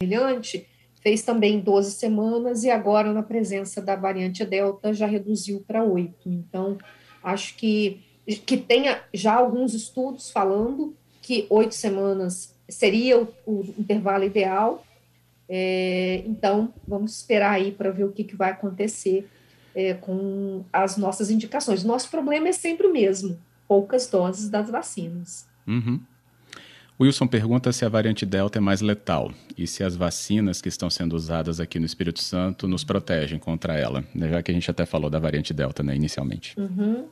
semelhante, 0.00 0.66
fez 1.02 1.22
também 1.22 1.60
12 1.60 1.92
semanas 1.92 2.64
e 2.64 2.70
agora, 2.70 3.12
na 3.12 3.22
presença 3.22 3.80
da 3.80 3.96
variante 3.96 4.44
Delta, 4.44 4.92
já 4.92 5.06
reduziu 5.06 5.62
para 5.66 5.84
8. 5.84 6.28
Então, 6.28 6.78
acho 7.22 7.56
que, 7.56 8.02
que 8.46 8.56
tenha 8.56 9.02
já 9.12 9.34
alguns 9.34 9.74
estudos 9.74 10.30
falando 10.30 10.94
que 11.20 11.46
oito 11.48 11.74
semanas 11.74 12.54
seria 12.68 13.20
o, 13.20 13.28
o 13.46 13.74
intervalo 13.78 14.24
ideal. 14.24 14.84
É, 15.48 16.22
então, 16.26 16.72
vamos 16.86 17.16
esperar 17.16 17.52
aí 17.52 17.70
para 17.70 17.90
ver 17.90 18.04
o 18.04 18.12
que, 18.12 18.24
que 18.24 18.36
vai 18.36 18.50
acontecer 18.50 19.28
é, 19.74 19.94
com 19.94 20.64
as 20.72 20.96
nossas 20.96 21.30
indicações. 21.30 21.84
Nosso 21.84 22.10
problema 22.10 22.48
é 22.48 22.52
sempre 22.52 22.86
o 22.86 22.92
mesmo: 22.92 23.38
poucas 23.68 24.06
doses 24.06 24.48
das 24.48 24.70
vacinas. 24.70 25.46
Uhum. 25.66 26.00
Wilson 27.00 27.26
pergunta 27.26 27.72
se 27.72 27.84
a 27.84 27.88
variante 27.88 28.24
Delta 28.24 28.58
é 28.58 28.60
mais 28.60 28.80
letal 28.80 29.32
e 29.58 29.66
se 29.66 29.82
as 29.82 29.96
vacinas 29.96 30.62
que 30.62 30.68
estão 30.68 30.88
sendo 30.88 31.16
usadas 31.16 31.58
aqui 31.58 31.78
no 31.80 31.86
Espírito 31.86 32.22
Santo 32.22 32.68
nos 32.68 32.84
protegem 32.84 33.38
contra 33.38 33.76
ela, 33.76 34.04
né? 34.14 34.28
já 34.28 34.42
que 34.42 34.50
a 34.50 34.54
gente 34.54 34.70
até 34.70 34.86
falou 34.86 35.10
da 35.10 35.18
variante 35.18 35.52
Delta 35.52 35.82
né, 35.82 35.96
inicialmente. 35.96 36.58
Uhum. 36.58 37.08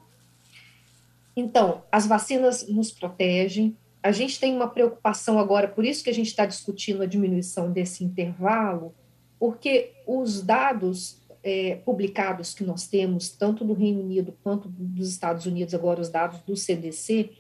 Então, 1.36 1.82
as 1.90 2.06
vacinas 2.06 2.68
nos 2.68 2.92
protegem. 2.92 3.76
A 4.02 4.12
gente 4.12 4.38
tem 4.38 4.54
uma 4.54 4.68
preocupação 4.68 5.38
agora, 5.38 5.66
por 5.66 5.84
isso 5.84 6.04
que 6.04 6.10
a 6.10 6.14
gente 6.14 6.28
está 6.28 6.44
discutindo 6.46 7.02
a 7.02 7.06
diminuição 7.06 7.72
desse 7.72 8.04
intervalo, 8.04 8.94
porque 9.38 9.92
os 10.06 10.42
dados 10.42 11.18
é, 11.42 11.76
publicados 11.84 12.54
que 12.54 12.62
nós 12.62 12.86
temos, 12.86 13.30
tanto 13.30 13.64
do 13.64 13.72
Reino 13.72 14.00
Unido 14.00 14.34
quanto 14.42 14.68
dos 14.68 15.08
Estados 15.08 15.46
Unidos, 15.46 15.74
agora 15.74 16.00
os 16.00 16.08
dados 16.08 16.40
do 16.40 16.56
CDC, 16.56 17.30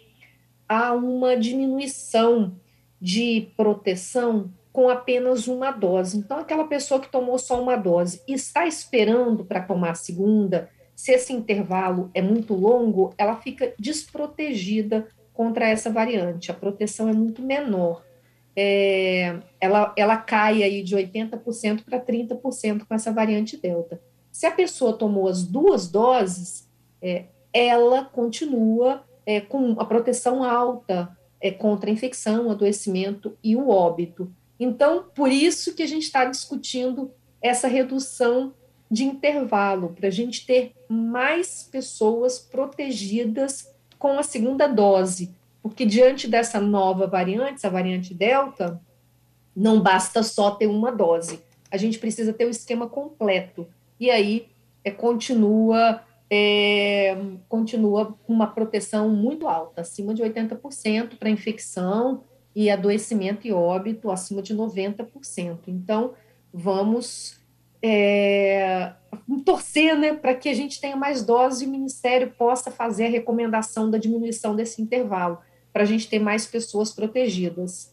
há 0.72 0.92
uma 0.92 1.36
diminuição 1.36 2.54
de 3.00 3.48
proteção 3.56 4.50
com 4.72 4.88
apenas 4.88 5.46
uma 5.46 5.70
dose. 5.70 6.16
Então, 6.16 6.38
aquela 6.38 6.64
pessoa 6.64 7.00
que 7.00 7.10
tomou 7.10 7.38
só 7.38 7.60
uma 7.60 7.76
dose 7.76 8.22
e 8.26 8.32
está 8.32 8.66
esperando 8.66 9.44
para 9.44 9.60
tomar 9.60 9.90
a 9.90 9.94
segunda, 9.94 10.70
se 10.96 11.12
esse 11.12 11.32
intervalo 11.32 12.10
é 12.14 12.22
muito 12.22 12.54
longo, 12.54 13.12
ela 13.18 13.36
fica 13.36 13.74
desprotegida 13.78 15.08
contra 15.34 15.68
essa 15.68 15.90
variante. 15.90 16.50
A 16.50 16.54
proteção 16.54 17.08
é 17.08 17.12
muito 17.12 17.42
menor. 17.42 18.02
É, 18.56 19.38
ela, 19.60 19.92
ela 19.96 20.16
cai 20.16 20.62
aí 20.62 20.82
de 20.82 20.96
80% 20.96 21.84
para 21.84 22.00
30% 22.00 22.84
com 22.86 22.94
essa 22.94 23.12
variante 23.12 23.56
Delta. 23.56 24.00
Se 24.30 24.46
a 24.46 24.50
pessoa 24.50 24.92
tomou 24.94 25.28
as 25.28 25.44
duas 25.44 25.90
doses, 25.90 26.68
é, 27.00 27.26
ela 27.52 28.04
continua 28.04 29.04
é, 29.26 29.40
com 29.40 29.72
a 29.80 29.84
proteção 29.84 30.42
alta 30.42 31.16
é, 31.40 31.50
contra 31.50 31.90
a 31.90 31.92
infecção, 31.92 32.50
adoecimento 32.50 33.36
e 33.42 33.56
o 33.56 33.68
óbito. 33.68 34.32
Então, 34.58 35.06
por 35.14 35.30
isso 35.30 35.74
que 35.74 35.82
a 35.82 35.86
gente 35.86 36.04
está 36.04 36.24
discutindo 36.24 37.10
essa 37.40 37.66
redução 37.66 38.54
de 38.90 39.04
intervalo, 39.04 39.94
para 39.98 40.08
a 40.08 40.10
gente 40.10 40.46
ter 40.46 40.72
mais 40.88 41.62
pessoas 41.62 42.38
protegidas 42.38 43.72
com 43.98 44.18
a 44.18 44.22
segunda 44.22 44.66
dose, 44.66 45.34
porque 45.62 45.86
diante 45.86 46.28
dessa 46.28 46.60
nova 46.60 47.06
variante, 47.06 47.66
a 47.66 47.70
variante 47.70 48.12
Delta, 48.12 48.80
não 49.56 49.80
basta 49.80 50.22
só 50.22 50.50
ter 50.50 50.66
uma 50.66 50.92
dose, 50.92 51.40
a 51.70 51.76
gente 51.76 51.98
precisa 51.98 52.32
ter 52.32 52.44
o 52.44 52.50
esquema 52.50 52.86
completo. 52.86 53.66
E 53.98 54.10
aí 54.10 54.46
é, 54.84 54.90
continua 54.90 56.02
é, 56.34 57.14
continua 57.46 58.16
com 58.24 58.32
uma 58.32 58.46
proteção 58.46 59.10
muito 59.10 59.46
alta, 59.46 59.82
acima 59.82 60.14
de 60.14 60.22
80% 60.22 61.18
para 61.18 61.28
infecção 61.28 62.24
e 62.56 62.70
adoecimento 62.70 63.46
e 63.46 63.52
óbito, 63.52 64.10
acima 64.10 64.40
de 64.40 64.56
90%. 64.56 65.58
Então, 65.68 66.14
vamos 66.50 67.38
é, 67.82 68.94
torcer 69.44 69.94
né, 69.94 70.14
para 70.14 70.34
que 70.34 70.48
a 70.48 70.54
gente 70.54 70.80
tenha 70.80 70.96
mais 70.96 71.22
doses 71.22 71.60
e 71.60 71.66
o 71.66 71.70
Ministério 71.70 72.30
possa 72.30 72.70
fazer 72.70 73.08
a 73.08 73.10
recomendação 73.10 73.90
da 73.90 73.98
diminuição 73.98 74.56
desse 74.56 74.80
intervalo, 74.80 75.38
para 75.70 75.82
a 75.82 75.86
gente 75.86 76.08
ter 76.08 76.18
mais 76.18 76.46
pessoas 76.46 76.92
protegidas. 76.92 77.91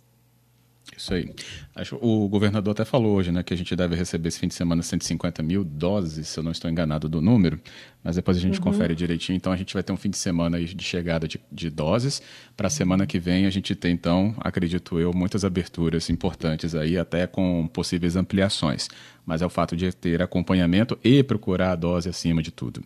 Isso 0.98 1.14
aí. 1.14 1.32
Acho, 1.76 1.98
o 2.02 2.28
governador 2.28 2.72
até 2.72 2.84
falou 2.84 3.16
hoje, 3.16 3.32
né, 3.32 3.42
que 3.42 3.54
a 3.54 3.58
gente 3.58 3.74
deve 3.76 3.96
receber 3.96 4.28
esse 4.28 4.40
fim 4.40 4.48
de 4.48 4.54
semana 4.54 4.82
150 4.82 5.42
mil 5.42 5.64
doses, 5.64 6.28
se 6.28 6.40
eu 6.40 6.44
não 6.44 6.52
estou 6.52 6.70
enganado 6.70 7.08
do 7.08 7.22
número, 7.22 7.60
mas 8.04 8.16
depois 8.16 8.36
a 8.36 8.40
gente 8.40 8.58
uhum. 8.58 8.64
confere 8.66 8.96
direitinho. 8.96 9.38
Então 9.38 9.54
a 9.54 9.56
gente 9.56 9.74
vai 9.74 9.82
ter 9.82 9.94
um 9.94 9.98
fim 9.98 10.10
de 10.10 10.18
semana 10.18 10.60
de 10.62 10.84
chegada 10.84 11.28
de, 11.28 11.40
de 11.52 11.70
doses. 11.70 12.22
Para 12.58 12.68
a 12.68 12.70
semana 12.70 13.06
que 13.06 13.20
vem 13.20 13.46
a 13.46 13.50
gente 13.50 13.76
tem, 13.76 13.94
então, 13.94 14.36
acredito 14.40 15.00
eu, 15.00 15.14
muitas 15.14 15.46
aberturas 15.46 16.10
importantes 16.10 16.76
aí, 16.76 16.98
até 16.98 17.26
com 17.28 17.68
possíveis 17.68 18.16
ampliações. 18.16 18.90
Mas 19.26 19.42
é 19.42 19.46
o 19.46 19.50
fato 19.50 19.78
de 19.78 19.92
ter 19.94 20.22
acompanhamento 20.22 20.98
e 21.04 21.24
procurar 21.24 21.72
a 21.72 21.76
dose 21.76 22.10
acima 22.10 22.42
de 22.44 22.52
tudo. 22.52 22.84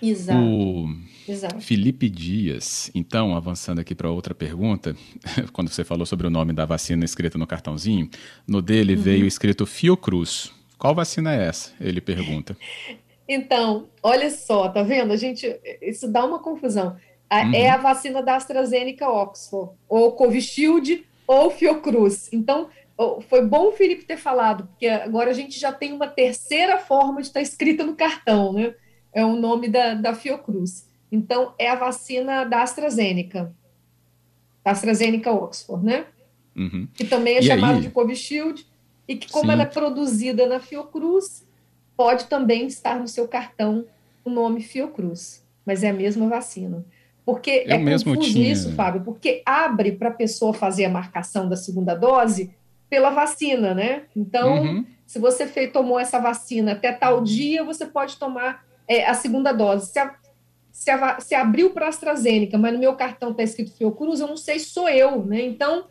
Exato. 0.00 0.38
O 0.38 0.88
Exato. 1.28 1.60
Felipe 1.60 2.08
Dias, 2.08 2.90
então, 2.94 3.34
avançando 3.34 3.80
aqui 3.80 3.94
para 3.94 4.10
outra 4.10 4.34
pergunta, 4.34 4.94
quando 5.52 5.68
você 5.68 5.84
falou 5.84 6.06
sobre 6.06 6.26
o 6.26 6.30
nome 6.30 6.52
da 6.52 6.64
vacina 6.64 7.04
escrita 7.04 7.36
no 7.36 7.46
cartãozinho, 7.46 8.08
no 8.46 8.62
dele 8.62 8.94
uhum. 8.94 9.02
veio 9.02 9.26
escrito 9.26 9.66
Fiocruz. 9.66 10.52
Qual 10.78 10.94
vacina 10.94 11.34
é 11.34 11.46
essa? 11.46 11.72
Ele 11.80 12.00
pergunta. 12.00 12.56
Então, 13.28 13.88
olha 14.02 14.30
só, 14.30 14.68
tá 14.68 14.82
vendo? 14.82 15.12
A 15.12 15.16
gente, 15.16 15.46
isso 15.82 16.06
dá 16.06 16.24
uma 16.24 16.38
confusão. 16.38 16.96
É 17.28 17.42
uhum. 17.42 17.54
É 17.54 17.70
a 17.70 17.76
vacina 17.76 18.22
da 18.22 18.36
AstraZeneca 18.36 19.08
Oxford, 19.08 19.72
ou 19.88 20.12
Covishield, 20.12 21.04
ou 21.26 21.50
Fiocruz. 21.50 22.28
Então, 22.32 22.68
foi 23.28 23.44
bom 23.44 23.68
o 23.68 23.72
Felipe 23.72 24.04
ter 24.04 24.16
falado, 24.16 24.66
porque 24.68 24.86
agora 24.86 25.30
a 25.30 25.34
gente 25.34 25.58
já 25.58 25.72
tem 25.72 25.92
uma 25.92 26.06
terceira 26.06 26.78
forma 26.78 27.20
de 27.20 27.26
estar 27.26 27.40
escrita 27.40 27.84
no 27.84 27.96
cartão, 27.96 28.52
né? 28.52 28.74
É 29.16 29.24
o 29.24 29.34
nome 29.34 29.66
da, 29.66 29.94
da 29.94 30.14
Fiocruz. 30.14 30.86
Então, 31.10 31.54
é 31.58 31.70
a 31.70 31.74
vacina 31.74 32.44
da 32.44 32.62
AstraZeneca, 32.62 33.50
da 34.62 34.72
AstraZeneca 34.72 35.32
Oxford, 35.32 35.82
né? 35.82 36.04
Uhum. 36.54 36.86
Que 36.92 37.04
também 37.04 37.38
é 37.38 37.42
chamada 37.42 37.80
de 37.80 37.88
Covishield, 37.88 38.66
e 39.08 39.16
que, 39.16 39.32
como 39.32 39.46
Sim. 39.46 39.52
ela 39.52 39.62
é 39.62 39.66
produzida 39.66 40.46
na 40.46 40.60
Fiocruz, 40.60 41.46
pode 41.96 42.26
também 42.26 42.66
estar 42.66 43.00
no 43.00 43.08
seu 43.08 43.26
cartão 43.26 43.86
o 44.22 44.28
nome 44.28 44.60
Fiocruz, 44.60 45.42
mas 45.64 45.82
é 45.82 45.88
a 45.88 45.94
mesma 45.94 46.28
vacina. 46.28 46.84
Porque 47.24 47.64
Eu 47.66 47.76
é 47.76 47.78
mesmo 47.78 48.14
confuso 48.14 48.34
tinha... 48.34 48.52
isso, 48.52 48.74
Fábio, 48.74 49.00
porque 49.02 49.42
abre 49.46 49.92
para 49.92 50.10
a 50.10 50.12
pessoa 50.12 50.52
fazer 50.52 50.84
a 50.84 50.90
marcação 50.90 51.48
da 51.48 51.56
segunda 51.56 51.94
dose 51.94 52.54
pela 52.90 53.08
vacina, 53.08 53.72
né? 53.72 54.02
Então, 54.14 54.62
uhum. 54.62 54.84
se 55.06 55.18
você 55.18 55.46
fez, 55.46 55.72
tomou 55.72 55.98
essa 55.98 56.20
vacina 56.20 56.72
até 56.72 56.92
tal 56.92 57.22
dia, 57.22 57.64
você 57.64 57.86
pode 57.86 58.16
tomar 58.16 58.65
é, 58.88 59.04
a 59.04 59.14
segunda 59.14 59.52
dose. 59.52 59.90
Se 59.90 59.98
a, 59.98 60.14
se, 60.70 60.90
a, 60.90 61.20
se 61.20 61.34
abriu 61.34 61.70
para 61.70 61.86
a 61.86 61.88
AstraZeneca, 61.88 62.58
mas 62.58 62.72
no 62.72 62.78
meu 62.78 62.94
cartão 62.94 63.30
está 63.30 63.42
escrito 63.42 63.76
Fiocruz, 63.76 64.20
eu 64.20 64.28
não 64.28 64.36
sei 64.36 64.58
se 64.58 64.66
sou 64.66 64.88
eu, 64.88 65.24
né? 65.24 65.42
Então, 65.42 65.86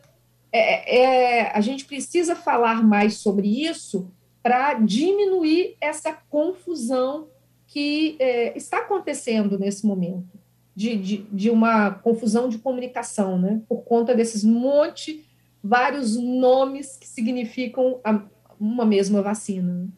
é, 0.52 0.98
é, 0.98 1.50
a 1.52 1.60
gente 1.60 1.84
precisa 1.84 2.34
falar 2.34 2.82
mais 2.82 3.14
sobre 3.14 3.66
isso 3.66 4.10
para 4.42 4.74
diminuir 4.74 5.76
essa 5.80 6.12
confusão 6.30 7.28
que 7.66 8.16
é, 8.18 8.56
está 8.56 8.78
acontecendo 8.78 9.58
nesse 9.58 9.84
momento, 9.84 10.38
de, 10.74 10.96
de, 10.96 11.16
de, 11.32 11.50
uma 11.50 11.90
confusão 11.90 12.48
de 12.48 12.58
comunicação, 12.58 13.38
né? 13.38 13.60
Por 13.68 13.82
conta 13.82 14.14
desses 14.14 14.44
monte, 14.44 15.26
vários 15.62 16.16
nomes 16.16 16.96
que 16.96 17.08
significam 17.08 18.00
a, 18.04 18.22
uma 18.58 18.86
mesma 18.86 19.20
vacina. 19.20 19.88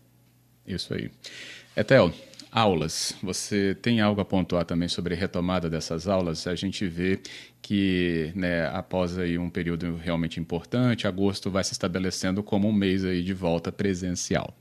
Isso 0.66 0.94
aí. 0.94 1.10
Etel, 1.76 2.10
Aulas. 2.50 3.14
Você 3.22 3.74
tem 3.74 4.00
algo 4.00 4.20
a 4.20 4.24
pontuar 4.24 4.64
também 4.64 4.88
sobre 4.88 5.14
retomada 5.14 5.68
dessas 5.68 6.08
aulas? 6.08 6.46
A 6.46 6.54
gente 6.54 6.86
vê 6.86 7.20
que, 7.60 8.32
né, 8.34 8.66
após 8.68 9.18
aí 9.18 9.38
um 9.38 9.50
período 9.50 9.96
realmente 9.96 10.40
importante, 10.40 11.06
agosto 11.06 11.50
vai 11.50 11.62
se 11.62 11.72
estabelecendo 11.72 12.42
como 12.42 12.66
um 12.68 12.72
mês 12.72 13.04
aí 13.04 13.22
de 13.22 13.34
volta 13.34 13.70
presencial. 13.70 14.54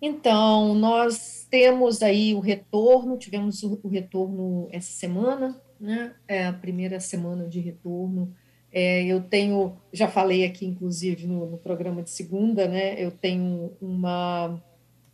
Então, 0.00 0.74
nós 0.74 1.46
temos 1.50 2.02
aí 2.02 2.34
o 2.34 2.40
retorno, 2.40 3.18
tivemos 3.18 3.62
o, 3.62 3.78
retorno 3.86 4.68
essa 4.72 4.90
semana, 4.90 5.60
né? 5.78 6.14
É 6.26 6.46
a 6.46 6.52
primeira 6.52 6.98
semana 6.98 7.46
de 7.46 7.60
retorno. 7.60 8.34
É, 8.72 9.04
eu 9.04 9.20
tenho, 9.20 9.76
já 9.92 10.08
falei 10.08 10.44
aqui, 10.44 10.66
inclusive, 10.66 11.26
no, 11.26 11.50
no 11.50 11.58
programa 11.58 12.02
de 12.02 12.10
segunda, 12.10 12.66
né? 12.66 12.94
Eu 12.98 13.12
tenho 13.12 13.76
uma 13.80 14.60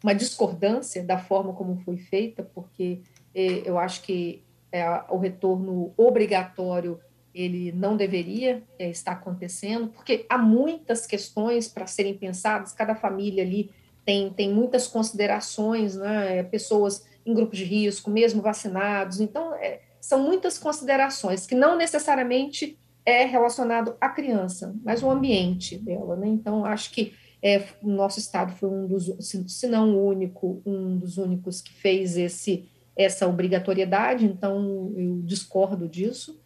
uma 0.03 0.15
discordância 0.15 1.03
da 1.03 1.19
forma 1.19 1.53
como 1.53 1.77
foi 1.85 1.97
feita, 1.97 2.43
porque 2.43 3.01
eh, 3.35 3.63
eu 3.65 3.79
acho 3.79 4.03
que 4.03 4.43
é, 4.71 4.85
o 5.09 5.19
retorno 5.19 5.93
obrigatório 5.97 7.01
ele 7.35 7.73
não 7.73 7.97
deveria 7.97 8.63
é, 8.79 8.91
estar 8.91 9.13
acontecendo, 9.13 9.89
porque 9.89 10.27
há 10.29 10.37
muitas 10.37 11.07
questões 11.07 11.69
para 11.69 11.87
serem 11.87 12.15
pensadas, 12.15 12.73
cada 12.73 12.95
família 12.95 13.45
ali 13.45 13.71
tem, 14.05 14.31
tem 14.31 14.53
muitas 14.53 14.87
considerações, 14.87 15.97
né, 15.97 16.43
pessoas 16.45 17.07
em 17.25 17.35
grupos 17.35 17.59
de 17.59 17.65
risco, 17.65 18.11
mesmo 18.11 18.43
vacinados, 18.43 19.21
então 19.21 19.55
é, 19.55 19.81
são 20.01 20.23
muitas 20.23 20.59
considerações 20.59 21.47
que 21.47 21.55
não 21.55 21.77
necessariamente 21.77 22.79
é 23.05 23.25
relacionado 23.25 23.97
à 24.01 24.09
criança, 24.09 24.75
mas 24.85 25.03
o 25.03 25.11
ambiente 25.11 25.79
dela, 25.79 26.15
né? 26.15 26.29
Então, 26.29 26.65
acho 26.65 26.91
que 26.91 27.15
é, 27.43 27.63
o 27.83 27.89
nosso 27.89 28.19
estado 28.19 28.53
foi 28.53 28.69
um 28.69 28.87
dos, 28.87 29.15
se 29.21 29.67
não 29.67 29.97
o 29.97 30.07
único, 30.07 30.61
um 30.67 30.97
dos 30.97 31.19
únicos 31.19 31.61
que 31.61 31.73
fez 31.73 32.17
esse 32.17 32.69
essa 32.99 33.29
obrigatoriedade, 33.29 34.27
então 34.27 34.93
eu 34.97 35.21
discordo 35.23 35.89
disso. 35.89 36.37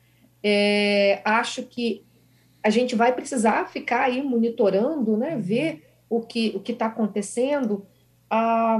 É, 0.42 1.22
acho 1.24 1.62
que 1.62 2.04
a 2.62 2.68
gente 2.68 2.94
vai 2.94 3.14
precisar 3.14 3.70
ficar 3.70 4.02
aí 4.02 4.22
monitorando, 4.22 5.16
né, 5.16 5.34
ver 5.34 5.82
o 6.10 6.20
que 6.20 6.52
o 6.54 6.60
está 6.72 6.86
acontecendo. 6.86 7.86
A, 8.28 8.78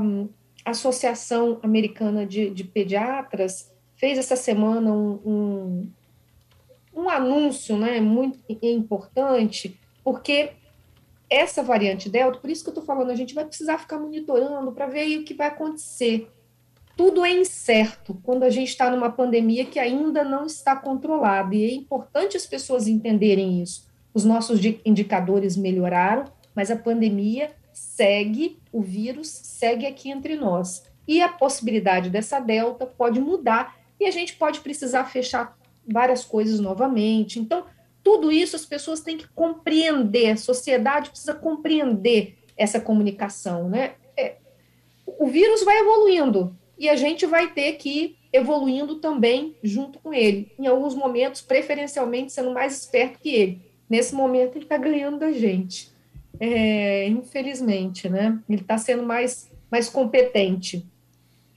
a 0.65 0.71
Associação 0.71 1.59
Americana 1.63 2.27
de, 2.27 2.51
de, 2.51 2.63
Pediatras 2.63 3.73
fez 3.97 4.19
essa 4.19 4.37
semana 4.37 4.93
um, 4.93 5.21
um, 5.25 5.93
um 6.95 7.09
anúncio 7.09 7.79
né, 7.79 8.01
muito 8.01 8.39
importante, 8.61 9.81
porque 10.05 10.51
essa 11.35 11.63
variante 11.63 12.11
Delta, 12.11 12.39
por 12.39 12.51
isso 12.51 12.63
que 12.63 12.69
eu 12.69 12.73
estou 12.73 12.85
falando, 12.85 13.11
a 13.11 13.17
gente 13.17 13.35
vai 13.35 13.45
precisar 13.45 13.79
ficar 13.79 13.99
monitorando 13.99 14.73
para 14.73 14.87
ver 14.87 15.19
o 15.19 15.25
que 15.25 15.35
vai 15.35 15.49
acontecer 15.49 16.29
tudo 16.97 17.25
é 17.25 17.31
incerto 17.31 18.19
quando 18.23 18.43
a 18.43 18.51
gente 18.51 18.69
está 18.69 18.91
numa 18.91 19.11
pandemia 19.11 19.65
que 19.65 19.79
ainda 19.79 20.23
não 20.23 20.45
está 20.45 20.77
controlada, 20.77 21.55
e 21.55 21.65
é 21.65 21.75
importante 21.75 22.37
as 22.37 22.47
pessoas 22.47 22.87
entenderem 22.87 23.63
isso. 23.63 23.91
Os 24.13 24.25
nossos 24.25 24.61
indicadores 24.85 25.57
melhoraram, 25.57 26.25
mas 26.55 26.71
a 26.71 26.77
pandemia 26.77 27.51
segue, 27.73 28.59
o 28.71 28.83
vírus 28.83 29.29
segue 29.29 29.87
aqui 29.87 30.11
entre 30.11 30.37
nós. 30.37 30.85
E 31.09 31.23
a 31.23 31.29
possibilidade 31.29 32.11
dessa 32.11 32.39
delta 32.39 32.87
pode 32.87 33.21
mudar 33.21 33.75
e 33.99 34.05
a 34.05 34.11
gente 34.11 34.37
pode 34.37 34.61
precisar 34.61 35.05
fechar 35.07 35.57
várias 35.91 36.25
coisas 36.25 36.61
novamente. 36.61 37.41
Então, 37.41 37.65
tudo 38.03 38.33
isso 38.33 38.57
as 38.57 38.67
pessoas 38.67 39.01
têm 39.01 39.17
que 39.17 39.29
compreender, 39.29 40.31
a 40.31 40.37
sociedade 40.37 41.11
precisa 41.11 41.35
compreender 41.35 42.39
essa 42.57 42.81
comunicação, 42.81 43.69
né? 43.69 43.95
É, 44.17 44.37
o 45.07 45.27
vírus 45.27 45.65
vai 45.65 45.79
evoluindo, 45.79 46.57
e 46.83 46.89
a 46.89 46.97
gente 46.97 47.27
vai 47.27 47.53
ter 47.53 47.75
que 47.75 47.89
ir 47.89 48.19
evoluindo 48.33 48.97
também 48.97 49.57
junto 49.63 50.01
com 50.01 50.13
ele. 50.13 50.51
Em 50.59 50.67
alguns 50.67 50.97
momentos, 50.97 51.41
preferencialmente, 51.41 52.33
sendo 52.33 52.51
mais 52.51 52.77
esperto 52.77 53.21
que 53.21 53.29
ele. 53.29 53.63
Nesse 53.89 54.15
momento, 54.17 54.57
ele 54.57 54.65
está 54.65 54.77
ganhando 54.77 55.21
da 55.21 55.31
gente. 55.31 55.93
É, 56.41 57.07
infelizmente, 57.07 58.09
né? 58.09 58.37
Ele 58.49 58.63
está 58.63 58.77
sendo 58.79 59.05
mais, 59.05 59.49
mais 59.71 59.89
competente. 59.89 60.85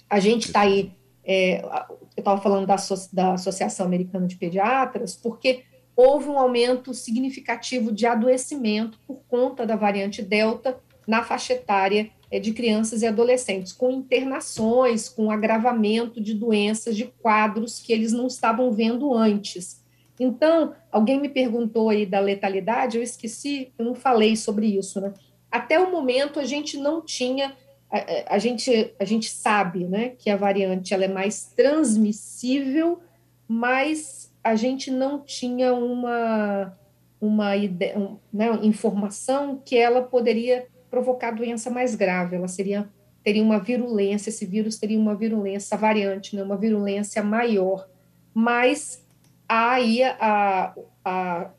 A 0.08 0.20
gente 0.20 0.46
está 0.46 0.62
aí, 0.62 0.92
é, 1.24 1.64
eu 1.64 2.20
estava 2.20 2.40
falando 2.40 2.68
da, 2.68 2.76
da 3.12 3.34
Associação 3.34 3.86
Americana 3.86 4.28
de 4.28 4.36
Pediatras, 4.36 5.16
porque 5.16 5.64
houve 5.96 6.28
um 6.28 6.38
aumento 6.38 6.94
significativo 6.94 7.92
de 7.92 8.06
adoecimento 8.06 9.00
por 9.08 9.22
conta 9.28 9.66
da 9.66 9.76
variante 9.76 10.22
Delta 10.22 10.78
na 11.08 11.24
faixa 11.24 11.54
etária 11.54 12.10
é, 12.30 12.40
de 12.40 12.52
crianças 12.54 13.02
e 13.02 13.08
adolescentes, 13.08 13.72
com 13.72 13.92
internações, 13.92 15.08
com 15.08 15.32
agravamento 15.32 16.20
de 16.20 16.34
doenças, 16.34 16.96
de 16.96 17.06
quadros 17.22 17.80
que 17.80 17.94
eles 17.94 18.12
não 18.12 18.28
estavam 18.28 18.72
vendo 18.72 19.14
antes. 19.14 19.84
Então, 20.20 20.74
alguém 20.92 21.20
me 21.20 21.30
perguntou 21.30 21.90
aí 21.90 22.06
da 22.06 22.20
letalidade, 22.20 22.98
eu 22.98 23.04
esqueci, 23.04 23.72
eu 23.78 23.86
não 23.86 23.96
falei 23.96 24.36
sobre 24.36 24.68
isso, 24.68 25.00
né? 25.00 25.14
Até 25.52 25.80
o 25.80 25.92
momento 25.92 26.40
a 26.40 26.44
gente 26.44 26.78
não 26.78 27.02
tinha, 27.02 27.56
a, 27.92 28.36
a 28.36 28.40
gente, 28.40 28.94
a 29.00 29.06
gente 29.06 29.30
sabe, 29.30 29.86
né, 29.86 30.10
que 30.18 30.30
a 30.30 30.36
variante 30.36 30.94
ela 30.94 31.06
é 31.06 31.08
mais 31.08 31.54
transmissível, 31.56 33.00
mas 33.48 34.34
a 34.46 34.54
gente 34.54 34.92
não 34.92 35.22
tinha 35.22 35.74
uma, 35.74 36.78
uma 37.20 37.58
ideia, 37.58 38.16
né, 38.32 38.48
informação 38.62 39.60
que 39.66 39.76
ela 39.76 40.04
poderia 40.04 40.68
provocar 40.88 41.32
doença 41.32 41.72
mais 41.72 41.96
grave, 41.96 42.36
ela 42.36 42.48
seria 42.48 42.88
teria 43.24 43.42
uma 43.42 43.58
virulência, 43.58 44.30
esse 44.30 44.46
vírus 44.46 44.78
teria 44.78 45.00
uma 45.00 45.16
virulência 45.16 45.76
variante, 45.76 46.36
né, 46.36 46.44
uma 46.44 46.56
virulência 46.56 47.24
maior, 47.24 47.90
mas 48.36 49.04
aí 49.50 50.04
a, 50.04 50.76
a, 51.04 51.50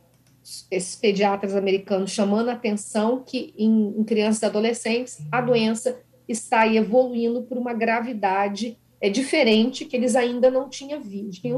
esses 0.70 0.94
pediatras 0.94 1.56
americanos 1.56 2.12
chamando 2.12 2.50
a 2.50 2.52
atenção 2.52 3.20
que 3.26 3.52
em, 3.58 3.98
em 3.98 4.04
crianças 4.04 4.42
e 4.42 4.46
adolescentes 4.46 5.18
a 5.32 5.40
doença 5.40 6.00
está 6.28 6.72
evoluindo 6.72 7.42
por 7.42 7.58
uma 7.58 7.74
gravidade 7.74 8.78
é 9.00 9.10
diferente 9.10 9.84
que 9.84 9.96
eles 9.96 10.14
ainda 10.14 10.50
não 10.52 10.68
tinham 10.68 11.02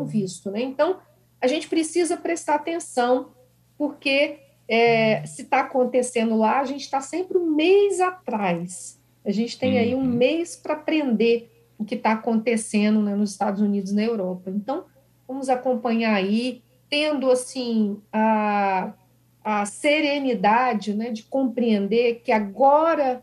visto, 0.06 0.50
né? 0.50 0.62
Então 0.62 0.96
a 1.40 1.46
gente 1.46 1.68
precisa 1.68 2.16
prestar 2.16 2.56
atenção 2.56 3.32
porque 3.76 4.40
é, 4.68 5.24
se 5.24 5.42
está 5.42 5.60
acontecendo 5.60 6.36
lá, 6.36 6.60
a 6.60 6.64
gente 6.64 6.82
está 6.82 7.00
sempre 7.00 7.38
um 7.38 7.46
mês 7.46 8.00
atrás. 8.00 9.00
A 9.24 9.30
gente 9.30 9.58
tem 9.58 9.78
aí 9.78 9.94
um 9.94 9.98
uhum. 9.98 10.04
mês 10.04 10.56
para 10.56 10.74
aprender 10.74 11.50
o 11.78 11.84
que 11.84 11.94
está 11.94 12.12
acontecendo 12.12 13.00
né, 13.00 13.14
nos 13.14 13.30
Estados 13.30 13.60
Unidos 13.62 13.92
e 13.92 13.94
na 13.94 14.02
Europa. 14.02 14.50
Então, 14.50 14.84
vamos 15.26 15.48
acompanhar 15.48 16.14
aí, 16.14 16.62
tendo 16.90 17.30
assim 17.30 18.00
a, 18.12 18.92
a 19.44 19.64
serenidade 19.64 20.92
né, 20.94 21.10
de 21.10 21.22
compreender 21.22 22.20
que 22.24 22.32
agora 22.32 23.22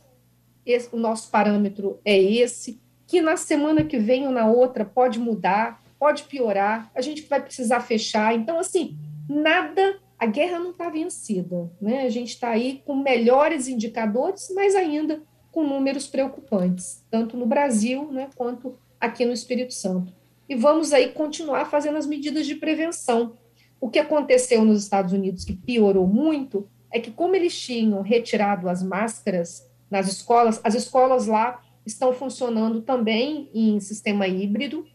esse, 0.65 0.95
o 0.95 0.97
nosso 0.97 1.29
parâmetro 1.29 2.00
é 2.03 2.18
esse, 2.18 2.79
que 3.06 3.21
na 3.21 3.38
semana 3.38 3.83
que 3.83 4.00
vem 4.00 4.25
ou 4.25 4.31
na 4.31 4.47
outra 4.47 4.85
pode 4.85 5.19
mudar, 5.19 5.83
pode 6.00 6.24
piorar, 6.24 6.92
a 6.95 7.01
gente 7.01 7.24
vai 7.24 7.42
precisar 7.42 7.80
fechar. 7.81 8.33
Então, 8.33 8.59
assim, 8.59 8.97
nada 9.30 10.00
a 10.18 10.25
guerra 10.25 10.59
não 10.59 10.71
está 10.71 10.89
vencida. 10.89 11.69
Né? 11.81 12.03
A 12.03 12.09
gente 12.09 12.30
está 12.30 12.50
aí 12.50 12.81
com 12.86 12.95
melhores 12.95 13.68
indicadores, 13.68 14.51
mas 14.56 14.75
ainda 14.75 15.21
com 15.51 15.63
números 15.63 16.07
preocupantes, 16.07 17.03
tanto 17.09 17.38
no 17.38 17.45
Brasil 17.45 18.12
né, 18.12 18.30
quanto 18.36 18.77
aqui 19.00 19.25
no 19.25 19.33
Espírito 19.33 19.74
Santo. 19.74 20.13
E 20.47 20.56
vamos 20.56 20.94
aí 20.94 21.12
continuar 21.12 21.65
fazendo 21.65 21.97
as 21.97 22.06
medidas 22.06 22.45
de 22.45 22.56
prevenção. 22.56 23.38
O 23.80 23.89
que 23.89 24.00
aconteceu 24.00 24.63
nos 24.65 24.83
Estados 24.83 25.13
Unidos, 25.13 25.45
que 25.45 25.53
piorou 25.53 26.07
muito, 26.07 26.68
é 26.92 27.00
que, 27.00 27.12
como 27.12 27.36
eles 27.36 27.57
tinham 27.57 28.01
retirado 28.01 28.69
as 28.69 28.83
máscaras 28.83 29.69
nas 29.89 30.07
escolas, 30.07 30.59
as 30.63 30.75
escolas 30.75 31.27
lá 31.27 31.62
estão 31.86 32.13
funcionando 32.13 32.81
também 32.81 33.50
em 33.53 33.80
sistema 33.80 34.27
híbrido. 34.27 34.86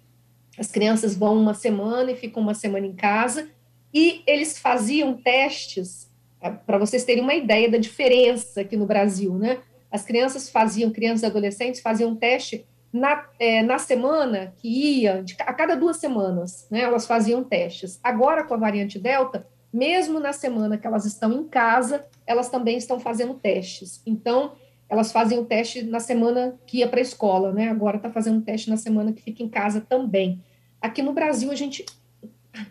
As 0.60 0.70
crianças 0.70 1.16
vão 1.16 1.38
uma 1.38 1.54
semana 1.54 2.12
e 2.12 2.16
ficam 2.16 2.42
uma 2.42 2.52
semana 2.52 2.86
em 2.86 2.92
casa, 2.92 3.48
e 3.94 4.22
eles 4.26 4.58
faziam 4.58 5.14
testes, 5.14 6.12
é, 6.38 6.50
para 6.50 6.76
vocês 6.76 7.02
terem 7.02 7.22
uma 7.22 7.34
ideia 7.34 7.70
da 7.70 7.78
diferença 7.78 8.60
aqui 8.60 8.76
no 8.76 8.84
Brasil, 8.84 9.32
né? 9.38 9.60
As 9.90 10.04
crianças 10.04 10.50
faziam, 10.50 10.90
crianças 10.90 11.22
e 11.22 11.26
adolescentes 11.26 11.80
faziam 11.80 12.14
teste 12.14 12.66
na, 12.92 13.26
é, 13.38 13.62
na 13.62 13.78
semana 13.78 14.52
que 14.58 14.68
ia, 14.68 15.22
de, 15.22 15.34
a 15.40 15.54
cada 15.54 15.74
duas 15.74 15.96
semanas, 15.96 16.66
né? 16.70 16.82
Elas 16.82 17.06
faziam 17.06 17.42
testes. 17.42 17.98
Agora, 18.02 18.44
com 18.44 18.52
a 18.52 18.58
variante 18.58 18.98
Delta, 18.98 19.46
mesmo 19.72 20.20
na 20.20 20.34
semana 20.34 20.76
que 20.76 20.86
elas 20.86 21.06
estão 21.06 21.32
em 21.32 21.44
casa, 21.44 22.04
elas 22.26 22.50
também 22.50 22.76
estão 22.76 23.00
fazendo 23.00 23.32
testes. 23.32 24.02
Então, 24.04 24.52
elas 24.90 25.10
fazem 25.10 25.38
o 25.38 25.44
teste 25.46 25.82
na 25.82 26.00
semana 26.00 26.58
que 26.66 26.78
ia 26.78 26.88
para 26.88 27.00
a 27.00 27.02
escola, 27.02 27.50
né? 27.50 27.70
Agora 27.70 27.96
está 27.96 28.10
fazendo 28.10 28.42
teste 28.42 28.68
na 28.68 28.76
semana 28.76 29.10
que 29.10 29.22
fica 29.22 29.42
em 29.42 29.48
casa 29.48 29.80
também. 29.80 30.42
Aqui 30.80 31.02
no 31.02 31.12
Brasil, 31.12 31.50
a 31.50 31.54
gente 31.54 31.84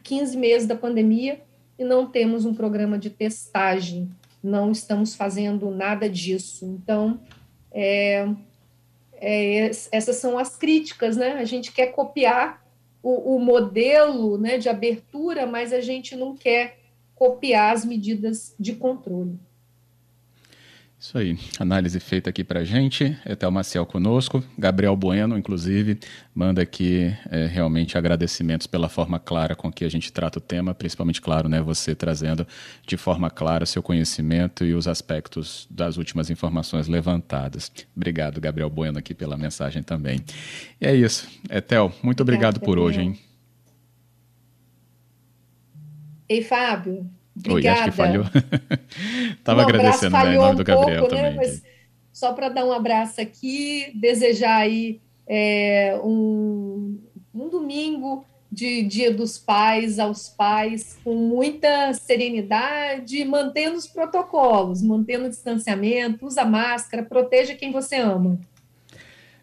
15 0.04 0.38
meses 0.38 0.68
da 0.68 0.76
pandemia 0.76 1.42
e 1.78 1.84
não 1.84 2.06
temos 2.06 2.46
um 2.46 2.54
programa 2.54 2.98
de 2.98 3.10
testagem, 3.10 4.10
não 4.44 4.72
estamos 4.72 5.16
fazendo 5.16 5.70
nada 5.72 6.10
disso. 6.10 6.66
Então, 6.66 7.20
é, 7.72 8.28
é, 9.14 9.72
essas 9.92 10.16
são 10.18 10.38
as 10.38 10.56
críticas, 10.56 11.16
né? 11.16 11.34
A 11.34 11.46
gente 11.46 11.72
quer 11.72 11.88
copiar 11.88 12.66
o, 13.02 13.36
o 13.36 13.40
modelo 13.40 14.38
né, 14.38 14.58
de 14.58 14.70
abertura, 14.70 15.46
mas 15.46 15.72
a 15.72 15.82
gente 15.82 16.16
não 16.16 16.36
quer 16.36 16.80
copiar 17.16 17.74
as 17.74 17.86
medidas 17.86 18.56
de 18.60 18.74
controle. 18.74 19.40
Isso 21.00 21.18
aí, 21.18 21.40
análise 21.58 21.98
feita 21.98 22.30
aqui 22.30 22.44
para 22.44 22.66
gente. 22.66 23.18
Etel 23.26 23.50
Maciel 23.50 23.86
conosco, 23.86 24.44
Gabriel 24.58 24.98
Bueno, 24.98 25.38
inclusive, 25.38 25.98
manda 26.36 26.62
aqui 26.62 27.16
é, 27.32 27.46
realmente 27.46 27.98
agradecimentos 27.98 28.68
pela 28.68 28.90
forma 28.90 29.18
clara 29.18 29.56
com 29.56 29.72
que 29.72 29.86
a 29.86 29.90
gente 29.90 30.12
trata 30.12 30.40
o 30.40 30.42
tema, 30.42 30.74
principalmente, 30.74 31.22
claro, 31.22 31.48
né, 31.48 31.62
você 31.62 31.96
trazendo 31.96 32.46
de 32.86 32.98
forma 32.98 33.30
clara 33.30 33.66
seu 33.66 33.82
conhecimento 33.82 34.66
e 34.66 34.74
os 34.74 34.90
aspectos 34.90 35.66
das 35.72 35.96
últimas 35.96 36.30
informações 36.30 36.90
levantadas. 36.90 37.72
Obrigado, 37.96 38.42
Gabriel 38.42 38.70
Bueno, 38.70 39.00
aqui 39.00 39.14
pela 39.14 39.38
mensagem 39.38 39.82
também. 39.82 40.22
E 40.82 40.86
é 40.86 40.94
isso. 40.94 41.30
Etel, 41.50 41.94
muito 42.04 42.22
obrigado 42.24 42.60
por 42.60 42.78
hoje, 42.78 43.00
hein? 43.00 43.20
Ei, 46.28 46.44
Fábio, 46.44 47.10
Obrigada. 47.46 47.54
Oi, 47.54 47.68
acho 47.68 47.92
que 47.92 47.98
falhou. 47.98 48.26
Estava 49.40 49.62
um 49.62 49.64
agradecendo 49.64 50.18
né, 50.18 50.34
em 50.34 50.38
nome 50.38 50.56
do 50.58 50.64
Gabriel 50.64 51.00
pouco, 51.02 51.16
né, 51.16 51.22
também. 51.22 51.38
Né? 51.38 51.46
Mas 51.48 51.64
só 52.12 52.34
para 52.34 52.50
dar 52.50 52.66
um 52.66 52.72
abraço 52.72 53.22
aqui, 53.22 53.92
desejar 53.96 54.58
aí 54.58 55.00
é, 55.28 56.00
um, 56.04 57.00
um 57.34 57.48
domingo 57.50 58.26
de 58.52 58.82
Dia 58.84 59.14
dos 59.14 59.38
Pais 59.38 60.00
aos 60.00 60.28
pais 60.28 61.00
com 61.04 61.14
muita 61.16 61.94
serenidade, 61.94 63.24
mantendo 63.24 63.78
os 63.78 63.88
protocolos, 63.88 64.82
mantendo 64.82 65.26
o 65.26 65.30
distanciamento, 65.30 66.26
usa 66.26 66.44
máscara, 66.44 67.04
proteja 67.04 67.54
quem 67.54 67.72
você 67.72 67.98
ama. 67.98 68.40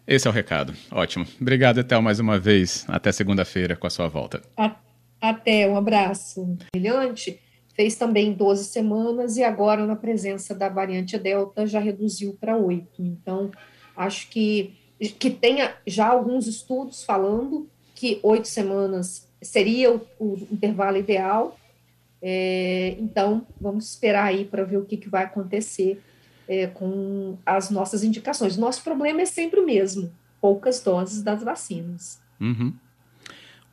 Esse 0.05 0.27
é 0.27 0.29
o 0.29 0.33
recado. 0.33 0.73
Ótimo. 0.91 1.25
Obrigado, 1.39 1.79
Etel, 1.79 2.01
mais 2.01 2.19
uma 2.19 2.39
vez. 2.39 2.85
Até 2.87 3.11
segunda-feira 3.11 3.75
com 3.75 3.87
a 3.87 3.89
sua 3.89 4.07
volta. 4.07 4.41
Até, 5.19 5.67
um 5.67 5.75
abraço. 5.75 6.57
Brilhante. 6.73 7.39
Fez 7.77 7.95
também 7.95 8.33
12 8.33 8.65
semanas 8.65 9.37
e 9.37 9.43
agora, 9.43 9.85
na 9.85 9.95
presença 9.95 10.53
da 10.53 10.67
variante 10.67 11.17
Delta, 11.17 11.65
já 11.65 11.79
reduziu 11.79 12.35
para 12.41 12.57
8. 12.57 13.03
Então, 13.03 13.51
acho 13.95 14.27
que, 14.29 14.73
que 15.19 15.29
tenha 15.29 15.75
já 15.85 16.07
alguns 16.07 16.47
estudos 16.47 17.03
falando 17.03 17.69
que 17.93 18.19
oito 18.23 18.47
semanas 18.47 19.27
seria 19.41 19.93
o, 19.93 20.01
o 20.19 20.47
intervalo 20.51 20.97
ideal. 20.97 21.57
É, 22.19 22.95
então, 22.99 23.45
vamos 23.61 23.89
esperar 23.89 24.25
aí 24.25 24.43
para 24.43 24.63
ver 24.63 24.77
o 24.77 24.85
que, 24.85 24.97
que 24.97 25.07
vai 25.07 25.23
acontecer 25.23 26.01
é, 26.47 26.67
com 26.67 27.37
as 27.45 27.69
nossas 27.69 28.03
indicações. 28.03 28.57
Nosso 28.57 28.83
problema 28.83 29.21
é 29.21 29.25
sempre 29.25 29.59
o 29.59 29.65
mesmo: 29.65 30.11
poucas 30.41 30.81
doses 30.81 31.21
das 31.21 31.43
vacinas. 31.43 32.19
Uhum. 32.39 32.73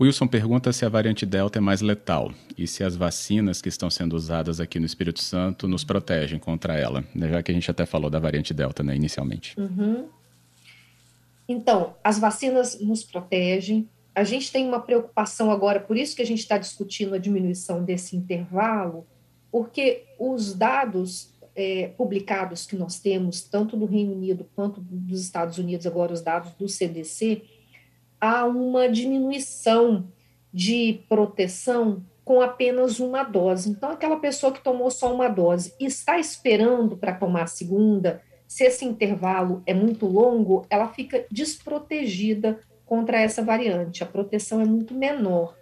Wilson 0.01 0.27
pergunta 0.27 0.73
se 0.73 0.85
a 0.85 0.89
variante 0.89 1.25
Delta 1.25 1.59
é 1.59 1.61
mais 1.61 1.81
letal 1.81 2.33
e 2.59 2.67
se 2.67 2.83
as 2.83 2.97
vacinas 2.97 3.63
que 3.63 3.69
estão 3.69 3.89
sendo 3.89 4.17
usadas 4.17 4.59
aqui 4.59 4.81
no 4.81 4.87
Espírito 4.87 5.23
Santo 5.23 5.69
nos 5.69 5.85
protegem 5.85 6.39
contra 6.39 6.75
ela, 6.77 7.05
né? 7.15 7.29
já 7.29 7.43
que 7.43 7.53
a 7.53 7.55
gente 7.55 7.71
até 7.71 7.87
falou 7.87 8.11
da 8.11 8.19
variante 8.19 8.53
Delta 8.53 8.83
né, 8.83 8.97
inicialmente. 8.97 9.59
Uhum. 9.59 10.09
Então, 11.49 11.95
as 12.03 12.19
vacinas 12.19 12.81
nos 12.81 13.05
protegem, 13.05 13.89
a 14.15 14.25
gente 14.25 14.51
tem 14.51 14.67
uma 14.67 14.81
preocupação 14.81 15.51
agora, 15.51 15.79
por 15.79 15.97
isso 15.97 16.17
que 16.17 16.23
a 16.23 16.27
gente 16.27 16.41
está 16.41 16.59
discutindo 16.59 17.15
a 17.15 17.19
diminuição 17.19 17.85
desse 17.85 18.17
intervalo, 18.17 19.07
porque 19.51 20.05
os 20.19 20.55
dados 20.55 21.31
é, 21.55 21.89
publicados 21.97 22.67
que 22.67 22.75
nós 22.75 22.99
temos, 22.99 23.43
tanto 23.43 23.77
do 23.77 23.85
Reino 23.85 24.15
Unido 24.15 24.47
quanto 24.57 24.81
dos 24.81 25.21
Estados 25.21 25.59
Unidos, 25.59 25.87
agora 25.87 26.13
os 26.13 26.21
dados 26.21 26.53
do 26.55 26.69
CDC, 26.69 27.43
há 28.25 28.47
uma 28.47 28.89
diminuição 28.89 30.07
de 30.53 31.05
proteção 31.09 32.03
com 32.25 32.41
apenas 32.41 32.99
uma 33.01 33.23
dose. 33.23 33.69
Então, 33.69 33.91
aquela 33.91 34.17
pessoa 34.17 34.53
que 34.53 34.63
tomou 34.65 34.91
só 34.91 35.13
uma 35.13 35.29
dose 35.29 35.75
e 35.79 35.85
está 35.85 36.19
esperando 36.19 36.97
para 36.97 37.13
tomar 37.13 37.43
a 37.43 37.47
segunda, 37.47 38.23
se 38.49 38.65
esse 38.65 38.85
intervalo 38.85 39.63
é 39.67 39.75
muito 39.75 40.07
longo, 40.07 40.65
ela 40.71 40.89
fica 40.89 41.27
desprotegida 41.31 42.61
contra 42.87 43.21
essa 43.21 43.43
variante. 43.43 44.03
A 44.03 44.07
proteção 44.07 44.61
é 44.61 44.65
muito 44.65 44.95
menor. 44.95 45.55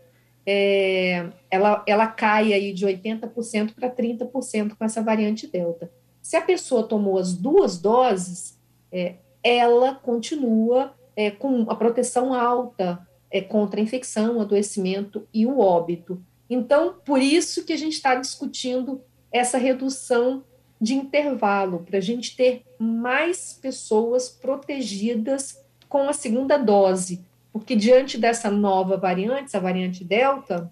É, 0.46 1.30
ela, 1.50 1.82
ela 1.86 2.06
cai 2.06 2.52
aí 2.52 2.72
de 2.72 2.86
80% 2.86 3.74
para 3.74 3.90
30% 3.90 4.76
com 4.76 4.84
essa 4.84 5.02
variante 5.02 5.46
Delta. 5.46 5.90
Se 6.20 6.36
a 6.36 6.42
pessoa 6.42 6.84
tomou 6.84 7.18
as 7.18 7.34
duas 7.34 7.80
doses, 7.80 8.58
é, 8.92 9.16
ela 9.42 9.94
continua 9.94 10.94
é, 11.16 11.30
com 11.30 11.70
a 11.70 11.74
proteção 11.74 12.32
alta 12.32 13.06
é, 13.30 13.40
contra 13.40 13.80
a 13.80 13.82
infecção, 13.82 14.40
adoecimento 14.40 15.26
e 15.32 15.46
o 15.46 15.58
óbito. 15.58 16.22
Então, 16.48 16.96
por 17.04 17.20
isso 17.20 17.64
que 17.64 17.72
a 17.72 17.78
gente 17.78 17.94
está 17.94 18.14
discutindo 18.14 19.00
essa 19.32 19.56
redução 19.56 20.44
de 20.80 20.94
intervalo, 20.94 21.84
para 21.88 21.98
a 21.98 22.00
gente 22.00 22.36
ter 22.36 22.64
mais 22.78 23.58
pessoas 23.60 24.28
protegidas 24.28 25.62
com 25.88 26.08
a 26.08 26.12
segunda 26.12 26.58
dose, 26.58 27.24
porque 27.52 27.76
diante 27.76 28.18
dessa 28.18 28.50
nova 28.50 28.96
variante, 28.96 29.56
a 29.56 29.60
variante 29.60 30.04
Delta, 30.04 30.70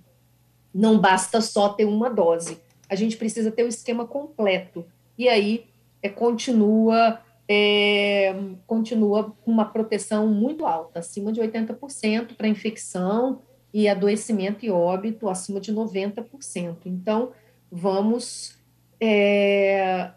não 0.75 0.99
basta 0.99 1.41
só 1.41 1.69
ter 1.69 1.85
uma 1.85 2.11
dose, 2.11 2.59
a 2.89 2.95
gente 2.95 3.17
precisa 3.17 3.53
ter 3.53 3.63
o 3.63 3.69
esquema 3.69 4.05
completo. 4.05 4.85
E 5.17 5.29
aí 5.29 5.67
é, 6.03 6.09
continua 6.09 7.21
é, 7.53 8.33
continua 8.65 9.35
com 9.43 9.51
uma 9.51 9.65
proteção 9.65 10.29
muito 10.29 10.65
alta, 10.65 11.01
acima 11.01 11.33
de 11.33 11.41
80% 11.41 12.37
para 12.37 12.47
infecção 12.47 13.43
e 13.75 13.89
adoecimento 13.89 14.65
e 14.65 14.71
óbito, 14.71 15.29
acima 15.29 15.59
de 15.59 15.75
90%. 15.75 16.77
Então, 16.87 17.33
vamos 17.69 18.57
é, 19.01 20.13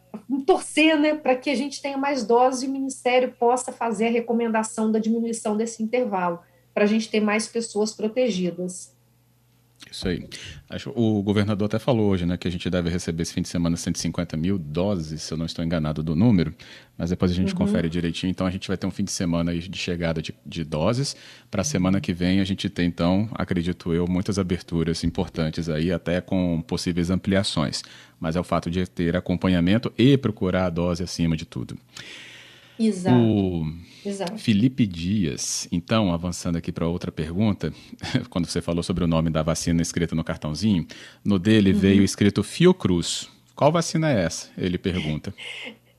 torcer 0.46 0.96
né, 1.00 1.16
para 1.16 1.36
que 1.36 1.50
a 1.50 1.56
gente 1.56 1.82
tenha 1.82 1.98
mais 1.98 2.24
doses 2.24 2.62
e 2.62 2.68
o 2.68 2.72
Ministério 2.72 3.34
possa 3.40 3.72
fazer 3.72 4.10
a 4.10 4.12
recomendação 4.12 4.92
da 4.92 5.00
diminuição 5.00 5.58
desse 5.58 5.82
intervalo, 5.82 6.40
para 6.72 6.84
a 6.84 6.88
gente 6.88 7.10
ter 7.10 7.20
mais 7.20 7.48
pessoas 7.48 7.94
protegidas. 7.94 8.93
Isso 9.92 10.08
aí. 10.08 10.28
Acho, 10.70 10.92
o 10.96 11.22
governador 11.22 11.68
até 11.68 11.78
falou 11.78 12.10
hoje, 12.10 12.26
né, 12.26 12.36
que 12.36 12.48
a 12.48 12.52
gente 12.52 12.68
deve 12.70 12.90
receber 12.90 13.24
esse 13.24 13.34
fim 13.34 13.42
de 13.42 13.48
semana 13.48 13.78
150 13.78 14.36
mil 14.36 14.58
doses, 14.58 15.22
se 15.22 15.34
eu 15.34 15.38
não 15.38 15.46
estou 15.46 15.64
enganado 15.64 16.02
do 16.02 16.16
número, 16.16 16.54
mas 16.98 17.12
depois 17.12 17.32
a 17.32 17.34
gente 17.36 17.52
uhum. 17.52 17.60
confere 17.60 17.90
direitinho. 17.90 18.32
Então 18.32 18.48
a 18.48 18.52
gente 18.52 18.68
vai 18.68 18.78
ter 18.78 18.88
um 18.88 18.92
fim 18.92 19.04
de 19.04 19.12
semana 19.12 19.56
de 19.56 19.78
chegada 19.78 20.22
de, 20.22 20.34
de 20.46 20.64
doses. 20.64 21.16
Para 21.52 21.62
a 21.62 21.66
semana 21.66 22.02
que 22.02 22.14
vem 22.14 22.40
a 22.40 22.44
gente 22.44 22.70
tem, 22.70 22.88
então, 22.88 23.30
acredito 23.34 23.94
eu, 23.94 24.08
muitas 24.08 24.40
aberturas 24.40 25.04
importantes 25.04 25.70
aí, 25.70 25.92
até 25.92 26.22
com 26.22 26.62
possíveis 26.62 27.10
ampliações. 27.10 27.84
Mas 28.20 28.36
é 28.36 28.40
o 28.40 28.44
fato 28.44 28.72
de 28.72 28.86
ter 28.88 29.16
acompanhamento 29.16 29.94
e 29.98 30.18
procurar 30.18 30.66
a 30.66 30.70
dose 30.70 31.04
acima 31.04 31.38
de 31.38 31.46
tudo. 31.46 31.78
Exato. 32.80 33.18
O 33.18 33.66
Exato. 34.06 34.38
Felipe 34.38 34.86
Dias, 34.86 35.68
então, 35.72 36.14
avançando 36.14 36.58
aqui 36.58 36.72
para 36.72 36.88
outra 36.88 37.12
pergunta, 37.12 37.74
quando 38.30 38.46
você 38.46 38.62
falou 38.62 38.84
sobre 38.84 39.04
o 39.04 39.08
nome 39.08 39.30
da 39.30 39.42
vacina 39.42 39.82
escrita 39.82 40.16
no 40.16 40.24
cartãozinho, 40.24 40.86
no 41.24 41.40
dele 41.40 41.72
uhum. 41.72 41.80
veio 41.80 42.04
escrito 42.04 42.44
Fiocruz. 42.44 43.30
Qual 43.56 43.72
vacina 43.72 44.12
é 44.12 44.24
essa? 44.24 44.50
Ele 44.58 44.78
pergunta. 44.78 45.34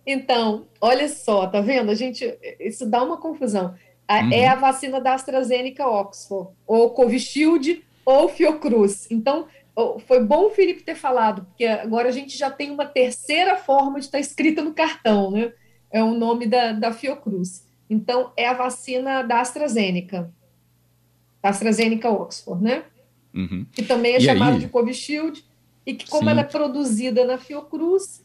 Então, 0.07 0.67
olha 0.81 1.09
só, 1.09 1.47
tá 1.47 1.61
vendo? 1.61 1.91
A 1.91 1.95
gente, 1.95 2.25
isso 2.61 2.85
dá 2.85 3.03
uma 3.03 3.17
confusão. 3.17 3.75
É 4.07 4.21
uhum. 4.21 4.33
É 4.33 4.49
a 4.49 4.55
vacina 4.55 5.01
da 5.01 5.15
AstraZeneca 5.15 5.87
Oxford, 5.87 6.51
ou 6.67 6.91
Covishield, 6.91 7.83
ou 8.05 8.29
Fiocruz. 8.29 9.07
Então, 9.11 9.47
foi 10.07 10.23
bom 10.23 10.47
o 10.47 10.51
Felipe 10.51 10.83
ter 10.83 10.95
falado, 10.95 11.47
porque 11.47 11.65
agora 11.65 12.09
a 12.09 12.13
gente 12.13 12.37
já 12.37 12.51
tem 12.51 12.71
uma 12.71 12.85
terceira 12.85 13.57
forma 13.57 13.99
de 13.99 14.07
estar 14.07 14.21
escrita 14.21 14.63
no 14.63 14.75
cartão, 14.75 15.31
né? 15.31 15.53
É 15.95 16.03
o 16.03 16.13
nome 16.13 16.47
da, 16.49 16.73
da 16.73 16.93
Fiocruz. 16.93 17.65
Então, 17.89 18.33
é 18.37 18.49
a 18.49 18.53
vacina 18.53 19.23
da 19.23 19.41
AstraZeneca, 19.41 20.29
da 21.41 21.51
AstraZeneca 21.51 22.11
Oxford, 22.11 22.65
né? 22.65 22.83
Uhum. 23.33 23.65
Que 23.71 23.85
também 23.85 24.17
é 24.17 24.21
chamada 24.21 24.59
de 24.59 24.67
Covishield, 24.67 25.45
e 25.87 25.95
que, 25.95 26.11
como 26.11 26.25
Sim. 26.25 26.31
ela 26.31 26.41
é 26.41 26.45
produzida 26.45 27.25
na 27.25 27.39
Fiocruz, 27.39 28.25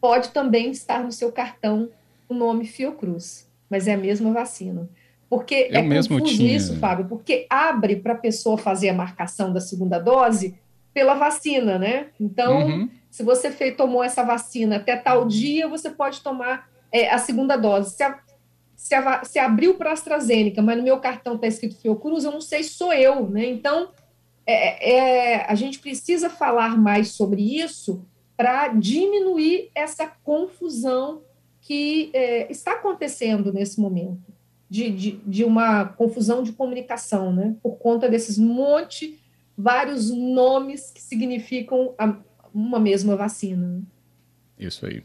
pode 0.00 0.30
também 0.30 0.70
estar 0.70 1.04
no 1.04 1.12
seu 1.12 1.30
cartão 1.30 1.90
o 2.26 2.32
nome 2.32 2.64
Fiocruz, 2.64 3.46
mas 3.68 3.86
é 3.86 3.92
a 3.92 3.98
mesma 3.98 4.32
vacina. 4.32 4.88
Porque 5.28 5.68
Eu 5.70 5.80
é 5.80 5.82
mesmo 5.82 6.18
confuso 6.18 6.38
tinha... 6.38 6.56
isso, 6.56 6.78
Fábio, 6.78 7.04
porque 7.04 7.46
abre 7.50 7.96
para 7.96 8.14
a 8.14 8.18
pessoa 8.18 8.56
fazer 8.56 8.88
a 8.88 8.94
marcação 8.94 9.52
da 9.52 9.60
segunda 9.60 9.98
dose 9.98 10.58
pela 10.94 11.14
vacina, 11.14 11.78
né? 11.78 12.06
Então, 12.18 12.66
uhum. 12.66 12.88
se 13.10 13.22
você 13.22 13.50
fez, 13.50 13.76
tomou 13.76 14.02
essa 14.02 14.24
vacina 14.24 14.76
até 14.76 14.96
tal 14.96 15.26
dia, 15.26 15.68
você 15.68 15.90
pode 15.90 16.22
tomar 16.22 16.69
é, 16.92 17.08
a 17.10 17.18
segunda 17.18 17.56
dose. 17.56 17.94
Se 17.94 18.02
a, 18.02 18.18
se, 18.76 18.94
a, 18.94 19.24
se 19.24 19.38
abriu 19.38 19.74
para 19.74 19.90
a 19.90 19.92
AstraZeneca, 19.92 20.62
mas 20.62 20.76
no 20.76 20.82
meu 20.82 20.98
cartão 20.98 21.34
está 21.34 21.46
escrito 21.46 21.80
Fiocruz, 21.80 22.24
eu 22.24 22.32
não 22.32 22.40
sei 22.40 22.62
se 22.62 22.70
sou 22.70 22.92
eu, 22.92 23.28
né? 23.28 23.46
Então, 23.46 23.90
é, 24.46 24.92
é, 24.92 25.46
a 25.46 25.54
gente 25.54 25.78
precisa 25.78 26.28
falar 26.28 26.76
mais 26.76 27.08
sobre 27.08 27.60
isso 27.60 28.04
para 28.36 28.68
diminuir 28.68 29.70
essa 29.74 30.06
confusão 30.24 31.22
que 31.60 32.10
é, 32.14 32.50
está 32.50 32.72
acontecendo 32.72 33.52
nesse 33.52 33.78
momento, 33.78 34.32
de, 34.68 34.90
de, 34.90 35.10
de, 35.26 35.44
uma 35.44 35.84
confusão 35.84 36.42
de 36.42 36.52
comunicação, 36.52 37.32
né? 37.32 37.54
Por 37.62 37.76
conta 37.76 38.08
desses 38.08 38.38
monte, 38.38 39.20
vários 39.56 40.10
nomes 40.10 40.90
que 40.90 41.02
significam 41.02 41.94
a, 41.98 42.16
uma 42.52 42.80
mesma 42.80 43.14
vacina. 43.14 43.82
Isso 44.58 44.86
aí. 44.86 45.02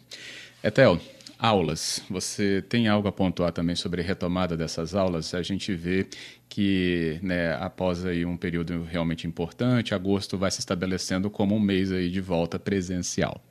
Etel, 0.63 0.99
Aulas. 1.37 2.01
Você 2.09 2.61
tem 2.61 2.87
algo 2.87 3.07
a 3.07 3.11
pontuar 3.11 3.51
também 3.51 3.75
sobre 3.75 4.01
retomada 4.01 4.55
dessas 4.55 4.95
aulas? 4.95 5.33
A 5.33 5.41
gente 5.41 5.73
vê 5.73 6.07
que, 6.47 7.19
né, 7.21 7.53
após 7.55 8.05
aí 8.05 8.25
um 8.25 8.37
período 8.37 8.83
realmente 8.83 9.27
importante, 9.27 9.93
agosto 9.93 10.37
vai 10.37 10.49
se 10.49 10.59
estabelecendo 10.59 11.29
como 11.29 11.55
um 11.55 11.59
mês 11.59 11.91
aí 11.91 12.09
de 12.09 12.21
volta 12.21 12.57
presencial. 12.57 13.41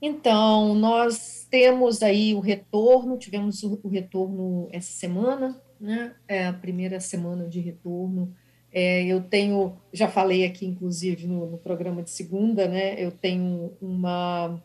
Então, 0.00 0.74
nós 0.74 1.46
temos 1.50 2.02
aí 2.02 2.34
o 2.34 2.40
retorno, 2.40 3.18
tivemos 3.18 3.62
o, 3.62 3.88
retorno 3.88 4.68
essa 4.72 4.90
semana, 4.90 5.60
né? 5.78 6.14
É 6.26 6.46
a 6.46 6.52
primeira 6.52 6.98
semana 6.98 7.46
de 7.46 7.60
retorno. 7.60 8.34
É, 8.72 9.04
eu 9.04 9.20
tenho, 9.20 9.76
já 9.92 10.08
falei 10.08 10.44
aqui, 10.44 10.66
inclusive, 10.66 11.26
no, 11.26 11.50
no 11.50 11.58
programa 11.58 12.02
de 12.02 12.10
segunda, 12.10 12.66
né? 12.66 12.94
Eu 12.98 13.12
tenho 13.12 13.76
uma 13.80 14.60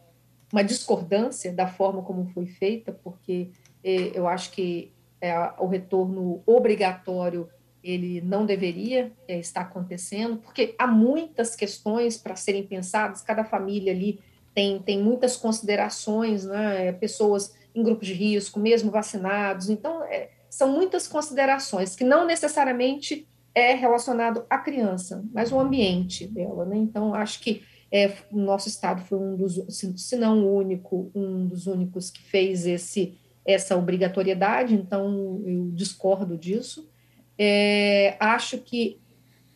uma 0.52 0.64
discordância 0.64 1.52
da 1.52 1.68
forma 1.68 2.02
como 2.02 2.26
foi 2.28 2.46
feita, 2.46 2.92
porque 2.92 3.50
eh, 3.84 4.12
eu 4.14 4.28
acho 4.28 4.52
que 4.52 4.92
é, 5.20 5.34
o 5.60 5.68
retorno 5.68 6.42
obrigatório 6.46 7.50
ele 7.84 8.22
não 8.22 8.46
deveria 8.46 9.12
é, 9.28 9.40
estar 9.40 9.62
acontecendo, 9.62 10.38
porque 10.38 10.76
há 10.78 10.86
muitas 10.86 11.56
questões 11.56 12.18
para 12.18 12.36
serem 12.36 12.64
pensadas, 12.64 13.22
cada 13.22 13.44
família 13.44 13.94
ali 13.94 14.20
tem, 14.54 14.80
tem 14.80 15.02
muitas 15.02 15.38
considerações, 15.38 16.46
né, 16.46 16.92
pessoas 16.94 17.56
em 17.74 17.84
grupos 17.84 18.08
de 18.08 18.14
risco, 18.14 18.60
mesmo 18.60 18.92
vacinados, 18.92 19.70
então 19.70 20.04
é, 20.04 20.30
são 20.50 20.72
muitas 20.72 21.08
considerações 21.08 21.96
que 21.96 22.04
não 22.04 22.26
necessariamente 22.26 23.28
é 23.54 23.74
relacionado 23.74 24.46
à 24.50 24.58
criança, 24.58 25.24
mas 25.34 25.52
o 25.52 25.60
ambiente 25.60 26.28
dela, 26.28 26.64
né? 26.64 26.78
Então 26.78 27.16
acho 27.16 27.40
que 27.40 27.64
é, 27.92 28.12
o 28.32 28.40
nosso 28.40 28.68
estado 28.68 29.02
foi 29.04 29.18
um 29.18 29.36
dos, 29.36 29.64
se 29.70 30.16
não 30.16 30.46
o 30.46 30.56
único, 30.58 31.10
um 31.16 31.48
dos 31.48 31.68
únicos 31.68 32.10
que 32.10 32.22
fez 32.22 32.66
esse 32.66 33.18
essa 33.48 33.78
obrigatoriedade, 33.78 34.76
então 34.76 35.42
eu 35.46 35.72
discordo 35.72 36.38
disso. 36.38 36.90
É, 37.38 38.18
acho 38.20 38.58
que 38.58 39.00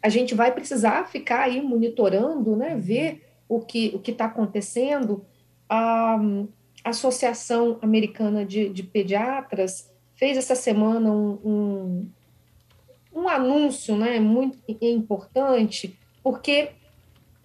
a 0.01 0.07
gente 0.07 0.33
vai 0.33 0.53
precisar 0.53 1.09
ficar 1.09 1.41
aí 1.41 1.61
monitorando, 1.61 2.55
né, 2.55 2.73
ver 2.75 3.21
o 3.50 3.59
que 3.59 3.91
o 3.93 4.00
está 4.11 4.25
acontecendo. 4.25 5.25
A, 5.69 6.17
a 6.85 6.89
Associação 6.89 7.79
Americana 7.81 8.45
de, 8.45 8.69
de, 8.69 8.81
Pediatras 8.81 9.91
fez 10.15 10.38
essa 10.38 10.55
semana 10.55 11.11
um, 11.11 11.39
um, 11.43 12.09
um 13.13 13.27
anúncio, 13.27 13.97
né, 13.97 14.21
muito 14.21 14.57
importante, 14.79 16.00
porque 16.23 16.69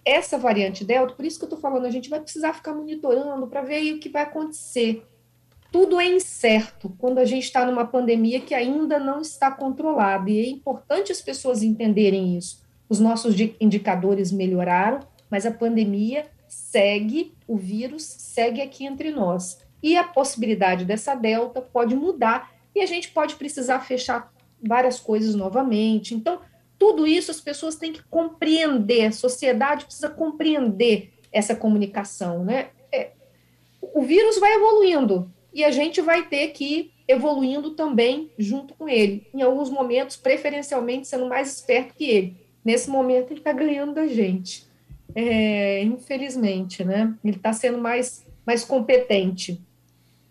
essa 0.09 0.37
variante 0.37 0.85
Delta, 0.85 1.13
por 1.13 1.25
isso 1.25 1.37
que 1.37 1.45
eu 1.45 1.47
estou 1.47 1.59
falando, 1.59 1.85
a 1.85 1.91
gente 1.91 2.09
vai 2.09 2.19
precisar 2.19 2.53
ficar 2.53 2.73
monitorando 2.73 3.47
para 3.47 3.61
ver 3.61 3.93
o 3.93 3.99
que 3.99 4.09
vai 4.09 4.23
acontecer 4.23 5.05
tudo 5.71 5.99
é 5.99 6.05
incerto 6.05 6.93
quando 6.97 7.19
a 7.19 7.25
gente 7.25 7.43
está 7.43 7.65
numa 7.65 7.85
pandemia 7.85 8.39
que 8.39 8.53
ainda 8.53 8.99
não 8.99 9.21
está 9.21 9.51
controlada, 9.51 10.29
e 10.29 10.39
é 10.39 10.49
importante 10.49 11.11
as 11.11 11.21
pessoas 11.21 11.61
entenderem 11.61 12.37
isso. 12.37 12.65
Os 12.89 12.99
nossos 12.99 13.35
indicadores 13.59 14.31
melhoraram, 14.31 15.01
mas 15.29 15.45
a 15.45 15.51
pandemia 15.51 16.25
segue, 16.47 17.33
o 17.45 17.57
vírus 17.57 18.03
segue 18.03 18.61
aqui 18.61 18.85
entre 18.85 19.11
nós. 19.11 19.59
E 19.83 19.97
a 19.97 20.03
possibilidade 20.03 20.85
dessa 20.85 21.13
delta 21.13 21.61
pode 21.61 21.95
mudar 21.95 22.51
e 22.73 22.81
a 22.81 22.85
gente 22.85 23.09
pode 23.11 23.35
precisar 23.35 23.81
fechar 23.81 24.31
várias 24.65 24.99
coisas 24.99 25.35
novamente. 25.35 26.15
Então, 26.15 26.39
tudo 26.77 27.07
isso 27.07 27.31
as 27.31 27.41
pessoas 27.41 27.75
têm 27.75 27.93
que 27.93 28.03
compreender, 28.03 29.05
a 29.05 29.11
sociedade 29.11 29.85
precisa 29.85 30.09
compreender 30.09 31.13
essa 31.31 31.55
comunicação, 31.55 32.43
né? 32.43 32.69
É, 32.91 33.11
o 33.81 34.01
vírus 34.03 34.39
vai 34.39 34.53
evoluindo, 34.53 35.31
e 35.57 35.63
a 35.63 35.71
gente 35.71 36.01
vai 36.01 36.27
ter 36.27 36.49
que 36.49 36.63
ir 36.63 36.93
evoluindo 37.07 37.71
também 37.71 38.31
junto 38.37 38.75
com 38.75 38.87
ele. 38.87 39.25
Em 39.33 39.41
alguns 39.41 39.71
momentos, 39.71 40.15
preferencialmente, 40.15 41.07
sendo 41.07 41.27
mais 41.27 41.51
esperto 41.51 41.95
que 41.95 42.05
ele. 42.05 42.37
Nesse 42.63 42.91
momento, 42.91 43.31
ele 43.31 43.39
está 43.39 43.51
ganhando 43.51 43.95
da 43.95 44.05
gente. 44.05 44.67
É, 45.15 45.81
infelizmente, 45.81 46.83
né? 46.83 47.11
Ele 47.23 47.37
está 47.37 47.53
sendo 47.53 47.79
mais, 47.79 48.23
mais 48.45 48.63
competente. 48.63 49.59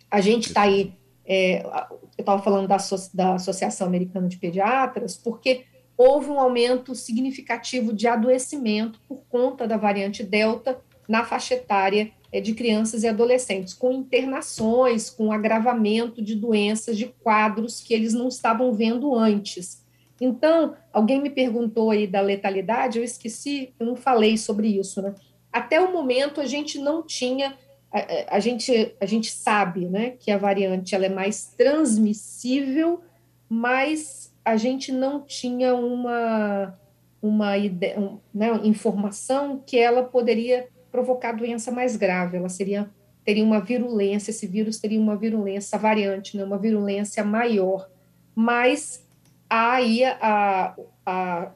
A 0.08 0.20
gente 0.20 0.46
está 0.46 0.62
aí, 0.62 0.94
é, 1.24 1.64
eu 1.64 2.20
estava 2.20 2.40
falando 2.40 2.68
da, 2.68 2.76
da 3.12 3.34
Associação 3.34 3.88
Americana 3.88 4.28
de 4.28 4.36
Pediatras, 4.36 5.16
porque 5.16 5.64
houve 5.96 6.30
um 6.30 6.38
aumento 6.38 6.94
significativo 6.94 7.92
de 7.92 8.06
adoecimento 8.06 9.00
por 9.08 9.22
conta 9.28 9.66
da 9.66 9.76
variante 9.76 10.22
Delta 10.22 10.78
na 11.08 11.24
faixa 11.24 11.54
etária 11.54 12.10
é, 12.32 12.40
de 12.40 12.54
crianças 12.54 13.02
e 13.02 13.08
adolescentes, 13.08 13.72
com 13.72 13.92
internações, 13.92 15.08
com 15.08 15.32
agravamento 15.32 16.20
de 16.20 16.34
doenças, 16.34 16.98
de 16.98 17.06
quadros 17.22 17.80
que 17.80 17.94
eles 17.94 18.12
não 18.12 18.28
estavam 18.28 18.72
vendo 18.72 19.14
antes. 19.14 19.84
Então, 20.20 20.74
alguém 20.92 21.20
me 21.20 21.30
perguntou 21.30 21.90
aí 21.90 22.06
da 22.06 22.20
letalidade, 22.20 22.98
eu 22.98 23.04
esqueci, 23.04 23.72
eu 23.78 23.86
não 23.86 23.96
falei 23.96 24.36
sobre 24.36 24.68
isso, 24.68 25.00
né? 25.00 25.14
Até 25.52 25.80
o 25.80 25.92
momento 25.92 26.40
a 26.40 26.46
gente 26.46 26.78
não 26.78 27.02
tinha, 27.02 27.56
a, 27.92 28.36
a 28.36 28.40
gente, 28.40 28.94
a 29.00 29.06
gente 29.06 29.30
sabe, 29.30 29.86
né, 29.86 30.14
que 30.18 30.30
a 30.30 30.36
variante 30.36 30.94
ela 30.94 31.06
é 31.06 31.10
mais 31.10 31.54
transmissível, 31.56 33.00
mas 33.48 34.34
a 34.46 34.56
gente 34.56 34.92
não 34.92 35.22
tinha 35.22 35.74
uma, 35.74 36.78
uma 37.20 37.58
ideia, 37.58 37.98
um, 37.98 38.20
né, 38.32 38.48
informação 38.62 39.60
que 39.66 39.76
ela 39.76 40.04
poderia 40.04 40.68
provocar 40.92 41.32
doença 41.32 41.72
mais 41.72 41.96
grave, 41.96 42.36
ela 42.36 42.48
seria 42.48 42.88
teria 43.24 43.42
uma 43.42 43.58
virulência, 43.58 44.30
esse 44.30 44.46
vírus 44.46 44.78
teria 44.78 45.00
uma 45.00 45.16
virulência, 45.16 45.76
variante, 45.76 46.36
né, 46.36 46.44
uma 46.44 46.56
virulência 46.56 47.24
maior, 47.24 47.90
mas 48.36 49.04
aí 49.50 50.04
a, 50.04 50.76
a, 51.04 51.50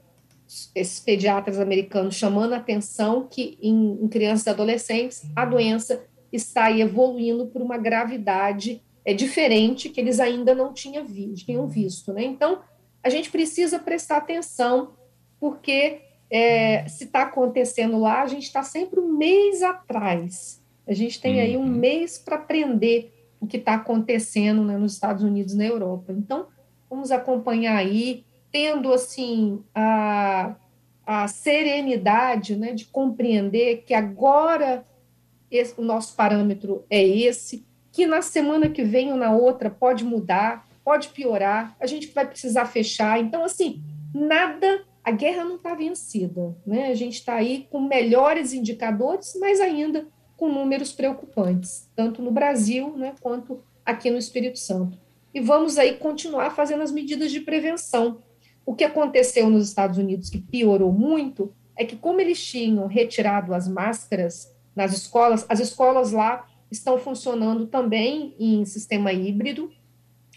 esses 0.74 0.98
pediatras 0.98 1.60
americanos 1.60 2.16
chamando 2.16 2.54
a 2.54 2.56
atenção 2.56 3.28
que 3.30 3.56
em, 3.62 4.00
em 4.02 4.08
crianças 4.08 4.46
e 4.46 4.50
adolescentes 4.50 5.22
a 5.36 5.44
doença 5.44 6.04
está 6.32 6.76
evoluindo 6.76 7.46
por 7.46 7.62
uma 7.62 7.78
gravidade 7.78 8.82
é 9.04 9.14
diferente 9.14 9.88
que 9.88 10.00
eles 10.00 10.18
ainda 10.18 10.56
não 10.56 10.72
tinham 10.72 11.06
visto, 11.06 11.46
tinham 11.46 11.68
visto, 11.68 12.12
né? 12.12 12.24
Então 12.24 12.58
a 13.02 13.08
gente 13.08 13.30
precisa 13.30 13.78
prestar 13.78 14.18
atenção 14.18 14.94
porque 15.38 16.02
é, 16.30 16.86
se 16.86 17.04
está 17.04 17.22
acontecendo 17.22 17.98
lá, 17.98 18.22
a 18.22 18.26
gente 18.26 18.44
está 18.44 18.62
sempre 18.62 19.00
um 19.00 19.08
mês 19.08 19.62
atrás. 19.62 20.62
A 20.86 20.92
gente 20.92 21.20
tem 21.20 21.40
aí 21.40 21.56
um 21.56 21.60
uhum. 21.60 21.66
mês 21.66 22.18
para 22.18 22.36
aprender 22.36 23.12
o 23.40 23.46
que 23.46 23.56
está 23.56 23.74
acontecendo 23.74 24.62
né, 24.64 24.76
nos 24.76 24.92
Estados 24.92 25.24
Unidos 25.24 25.54
e 25.54 25.56
na 25.56 25.64
Europa. 25.64 26.12
Então, 26.12 26.46
vamos 26.88 27.10
acompanhar 27.10 27.76
aí, 27.76 28.24
tendo 28.52 28.92
assim 28.92 29.62
a, 29.74 30.54
a 31.06 31.26
serenidade 31.26 32.56
né, 32.56 32.72
de 32.72 32.84
compreender 32.84 33.84
que 33.86 33.94
agora 33.94 34.84
esse, 35.50 35.80
o 35.80 35.84
nosso 35.84 36.14
parâmetro 36.14 36.84
é 36.90 37.02
esse, 37.02 37.64
que 37.90 38.06
na 38.06 38.22
semana 38.22 38.68
que 38.68 38.84
vem 38.84 39.10
ou 39.10 39.18
na 39.18 39.32
outra 39.32 39.70
pode 39.70 40.04
mudar, 40.04 40.68
pode 40.84 41.08
piorar, 41.08 41.76
a 41.80 41.86
gente 41.86 42.08
vai 42.08 42.26
precisar 42.26 42.66
fechar. 42.66 43.18
Então, 43.20 43.44
assim, 43.44 43.82
nada 44.14 44.84
a 45.02 45.10
guerra 45.10 45.44
não 45.44 45.56
está 45.56 45.74
vencida. 45.74 46.54
Né? 46.66 46.88
A 46.88 46.94
gente 46.94 47.14
está 47.14 47.34
aí 47.34 47.66
com 47.70 47.80
melhores 47.80 48.52
indicadores, 48.52 49.36
mas 49.40 49.60
ainda 49.60 50.06
com 50.36 50.48
números 50.48 50.92
preocupantes, 50.92 51.88
tanto 51.94 52.22
no 52.22 52.30
Brasil 52.30 52.96
né, 52.96 53.14
quanto 53.20 53.62
aqui 53.84 54.10
no 54.10 54.18
Espírito 54.18 54.58
Santo. 54.58 54.98
E 55.34 55.40
vamos 55.40 55.78
aí 55.78 55.96
continuar 55.96 56.50
fazendo 56.50 56.82
as 56.82 56.90
medidas 56.90 57.30
de 57.30 57.40
prevenção. 57.40 58.22
O 58.64 58.74
que 58.74 58.84
aconteceu 58.84 59.48
nos 59.50 59.68
Estados 59.68 59.98
Unidos, 59.98 60.30
que 60.30 60.38
piorou 60.38 60.92
muito, 60.92 61.52
é 61.76 61.84
que, 61.84 61.96
como 61.96 62.20
eles 62.20 62.42
tinham 62.42 62.86
retirado 62.86 63.54
as 63.54 63.68
máscaras 63.68 64.54
nas 64.74 64.92
escolas, 64.92 65.44
as 65.48 65.60
escolas 65.60 66.12
lá 66.12 66.46
estão 66.70 66.98
funcionando 66.98 67.66
também 67.66 68.34
em 68.38 68.64
sistema 68.64 69.12
híbrido. 69.12 69.70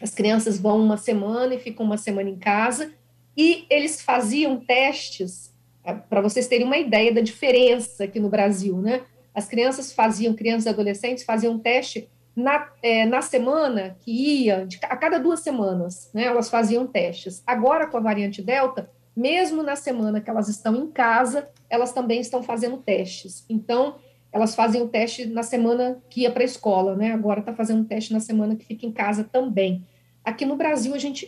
As 0.04 0.14
crianças 0.14 0.60
vão 0.60 0.84
uma 0.84 0.98
semana 0.98 1.56
e 1.56 1.60
ficam 1.60 1.86
uma 1.86 1.98
semana 1.98 2.30
em 2.30 2.36
casa, 2.36 2.92
e 3.38 3.66
eles 3.70 4.02
faziam 4.02 4.60
testes, 4.60 5.56
é, 5.82 5.94
para 5.94 6.20
vocês 6.20 6.46
terem 6.46 6.68
uma 6.68 6.78
ideia 6.78 7.14
da 7.14 7.22
diferença 7.22 8.04
aqui 8.04 8.20
no 8.20 8.28
Brasil, 8.28 8.78
né? 8.78 9.04
As 9.34 9.48
crianças 9.48 9.94
faziam, 9.94 10.34
crianças 10.34 10.66
e 10.66 10.70
adolescentes 10.70 11.24
faziam 11.24 11.58
teste 11.58 12.10
na, 12.36 12.70
é, 12.84 13.06
na 13.06 13.22
semana 13.22 13.96
que 14.02 14.12
ia, 14.12 14.66
de, 14.66 14.78
a 14.84 14.98
cada 14.98 15.18
duas 15.18 15.40
semanas, 15.40 16.12
né? 16.14 16.26
Elas 16.26 16.50
faziam 16.50 16.86
testes. 16.86 17.42
Agora, 17.48 17.88
com 17.88 17.96
a 17.96 18.02
variante 18.02 18.42
Delta, 18.42 18.90
mesmo 19.16 19.64
na 19.64 19.78
semana 19.78 20.20
que 20.20 20.30
elas 20.30 20.50
estão 20.50 20.76
em 20.76 20.92
casa, 20.92 21.48
elas 21.70 21.94
também 21.94 22.20
estão 22.20 22.44
fazendo 22.44 22.76
testes. 22.76 23.46
Então, 23.50 23.96
elas 24.34 24.54
fazem 24.54 24.82
o 24.82 24.90
teste 24.90 25.26
na 25.28 25.44
semana 25.44 26.04
que 26.10 26.22
ia 26.22 26.32
para 26.32 26.44
a 26.44 26.46
escola, 26.46 26.94
né? 26.94 27.14
Agora 27.14 27.40
está 27.40 27.54
fazendo 27.54 27.86
teste 27.86 28.12
na 28.12 28.20
semana 28.20 28.56
que 28.56 28.66
fica 28.66 28.86
em 28.86 28.92
casa 28.92 29.24
também. 29.24 29.86
Aqui 30.24 30.46
no 30.46 30.56
Brasil, 30.56 30.94
a 30.94 30.98
gente 30.98 31.28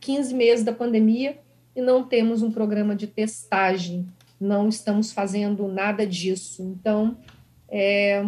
15 0.00 0.34
meses 0.34 0.64
da 0.64 0.72
pandemia 0.72 1.38
e 1.74 1.80
não 1.80 2.04
temos 2.04 2.42
um 2.42 2.50
programa 2.50 2.96
de 2.96 3.06
testagem, 3.06 4.06
não 4.40 4.68
estamos 4.68 5.12
fazendo 5.12 5.68
nada 5.68 6.06
disso. 6.06 6.62
Então, 6.62 7.16
é, 7.68 8.24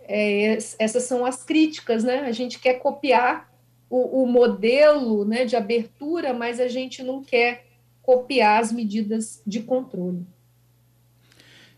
é, 0.00 0.58
essas 0.78 1.04
são 1.04 1.24
as 1.24 1.42
críticas, 1.44 2.04
né? 2.04 2.20
A 2.20 2.32
gente 2.32 2.58
quer 2.58 2.74
copiar 2.74 3.52
o, 3.88 4.22
o 4.22 4.26
modelo 4.26 5.24
né, 5.24 5.44
de 5.44 5.56
abertura, 5.56 6.32
mas 6.32 6.60
a 6.60 6.68
gente 6.68 7.02
não 7.02 7.22
quer 7.22 7.66
copiar 8.02 8.60
as 8.60 8.72
medidas 8.72 9.42
de 9.46 9.60
controle. 9.60 10.26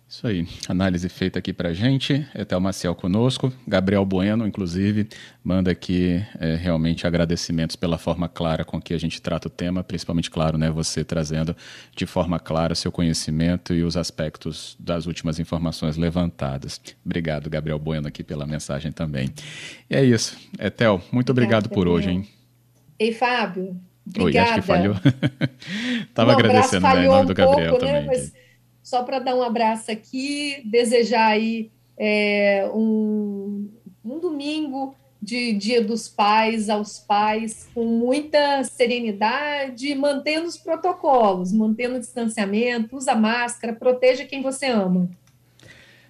Isso 0.08 0.26
aí, 0.26 0.48
análise 0.66 1.06
feita 1.10 1.38
aqui 1.38 1.52
para 1.52 1.74
gente. 1.74 2.26
Etel 2.34 2.58
Maciel 2.58 2.94
conosco, 2.94 3.52
Gabriel 3.66 4.06
Bueno, 4.06 4.46
inclusive, 4.46 5.06
manda 5.44 5.70
aqui 5.70 6.24
é, 6.40 6.54
realmente 6.54 7.06
agradecimentos 7.06 7.76
pela 7.76 7.98
forma 7.98 8.26
clara 8.26 8.64
com 8.64 8.80
que 8.80 8.94
a 8.94 8.98
gente 8.98 9.20
trata 9.20 9.48
o 9.48 9.50
tema, 9.50 9.84
principalmente, 9.84 10.30
claro, 10.30 10.56
né, 10.56 10.70
você 10.70 11.04
trazendo 11.04 11.54
de 11.94 12.06
forma 12.06 12.40
clara 12.40 12.74
seu 12.74 12.90
conhecimento 12.90 13.74
e 13.74 13.82
os 13.82 13.98
aspectos 13.98 14.74
das 14.80 15.04
últimas 15.04 15.38
informações 15.38 15.98
levantadas. 15.98 16.80
Obrigado, 17.04 17.50
Gabriel 17.50 17.78
Bueno, 17.78 18.08
aqui 18.08 18.24
pela 18.24 18.46
mensagem 18.46 18.90
também. 18.90 19.30
E 19.90 19.94
é 19.94 20.02
isso. 20.02 20.38
Etel, 20.58 21.02
muito 21.12 21.30
obrigado 21.32 21.68
por 21.68 21.86
hoje, 21.86 22.08
hein? 22.08 22.28
Ei, 22.98 23.12
Fábio, 23.12 23.78
Obrigada. 24.08 24.24
Oi, 24.24 24.38
acho 24.38 24.54
que 24.54 24.62
falhou. 24.62 24.96
Estava 26.08 26.32
agradecendo 26.32 26.86
né, 26.86 27.04
em 27.04 27.08
nome 27.08 27.26
do 27.26 27.34
Gabriel 27.34 27.72
pouco, 27.72 27.84
né, 27.84 28.00
também. 28.00 28.08
Né? 28.08 28.16
Mas 28.16 28.47
só 28.88 29.02
para 29.02 29.18
dar 29.18 29.36
um 29.36 29.42
abraço 29.42 29.90
aqui, 29.90 30.62
desejar 30.64 31.26
aí 31.26 31.70
é, 31.98 32.70
um, 32.72 33.68
um 34.02 34.18
domingo 34.18 34.94
de 35.20 35.52
Dia 35.52 35.84
dos 35.84 36.08
Pais 36.08 36.70
aos 36.70 36.98
pais 36.98 37.68
com 37.74 37.84
muita 37.84 38.64
serenidade, 38.64 39.94
mantendo 39.94 40.46
os 40.46 40.56
protocolos, 40.56 41.52
mantendo 41.52 41.96
o 41.96 42.00
distanciamento, 42.00 42.96
usa 42.96 43.14
máscara, 43.14 43.74
proteja 43.74 44.24
quem 44.24 44.40
você 44.40 44.66
ama. 44.66 45.10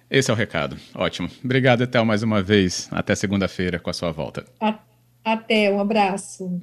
Esse 0.09 0.31
é 0.31 0.33
o 0.33 0.37
recado. 0.37 0.77
Ótimo. 0.95 1.29
Obrigado, 1.43 1.83
Etel, 1.83 2.05
mais 2.05 2.23
uma 2.23 2.41
vez. 2.41 2.87
Até 2.91 3.13
segunda-feira 3.13 3.77
com 3.77 3.89
a 3.89 3.93
sua 3.93 4.11
volta. 4.11 4.45
Até, 5.23 5.69
um 5.69 5.81
abraço. 5.81 6.61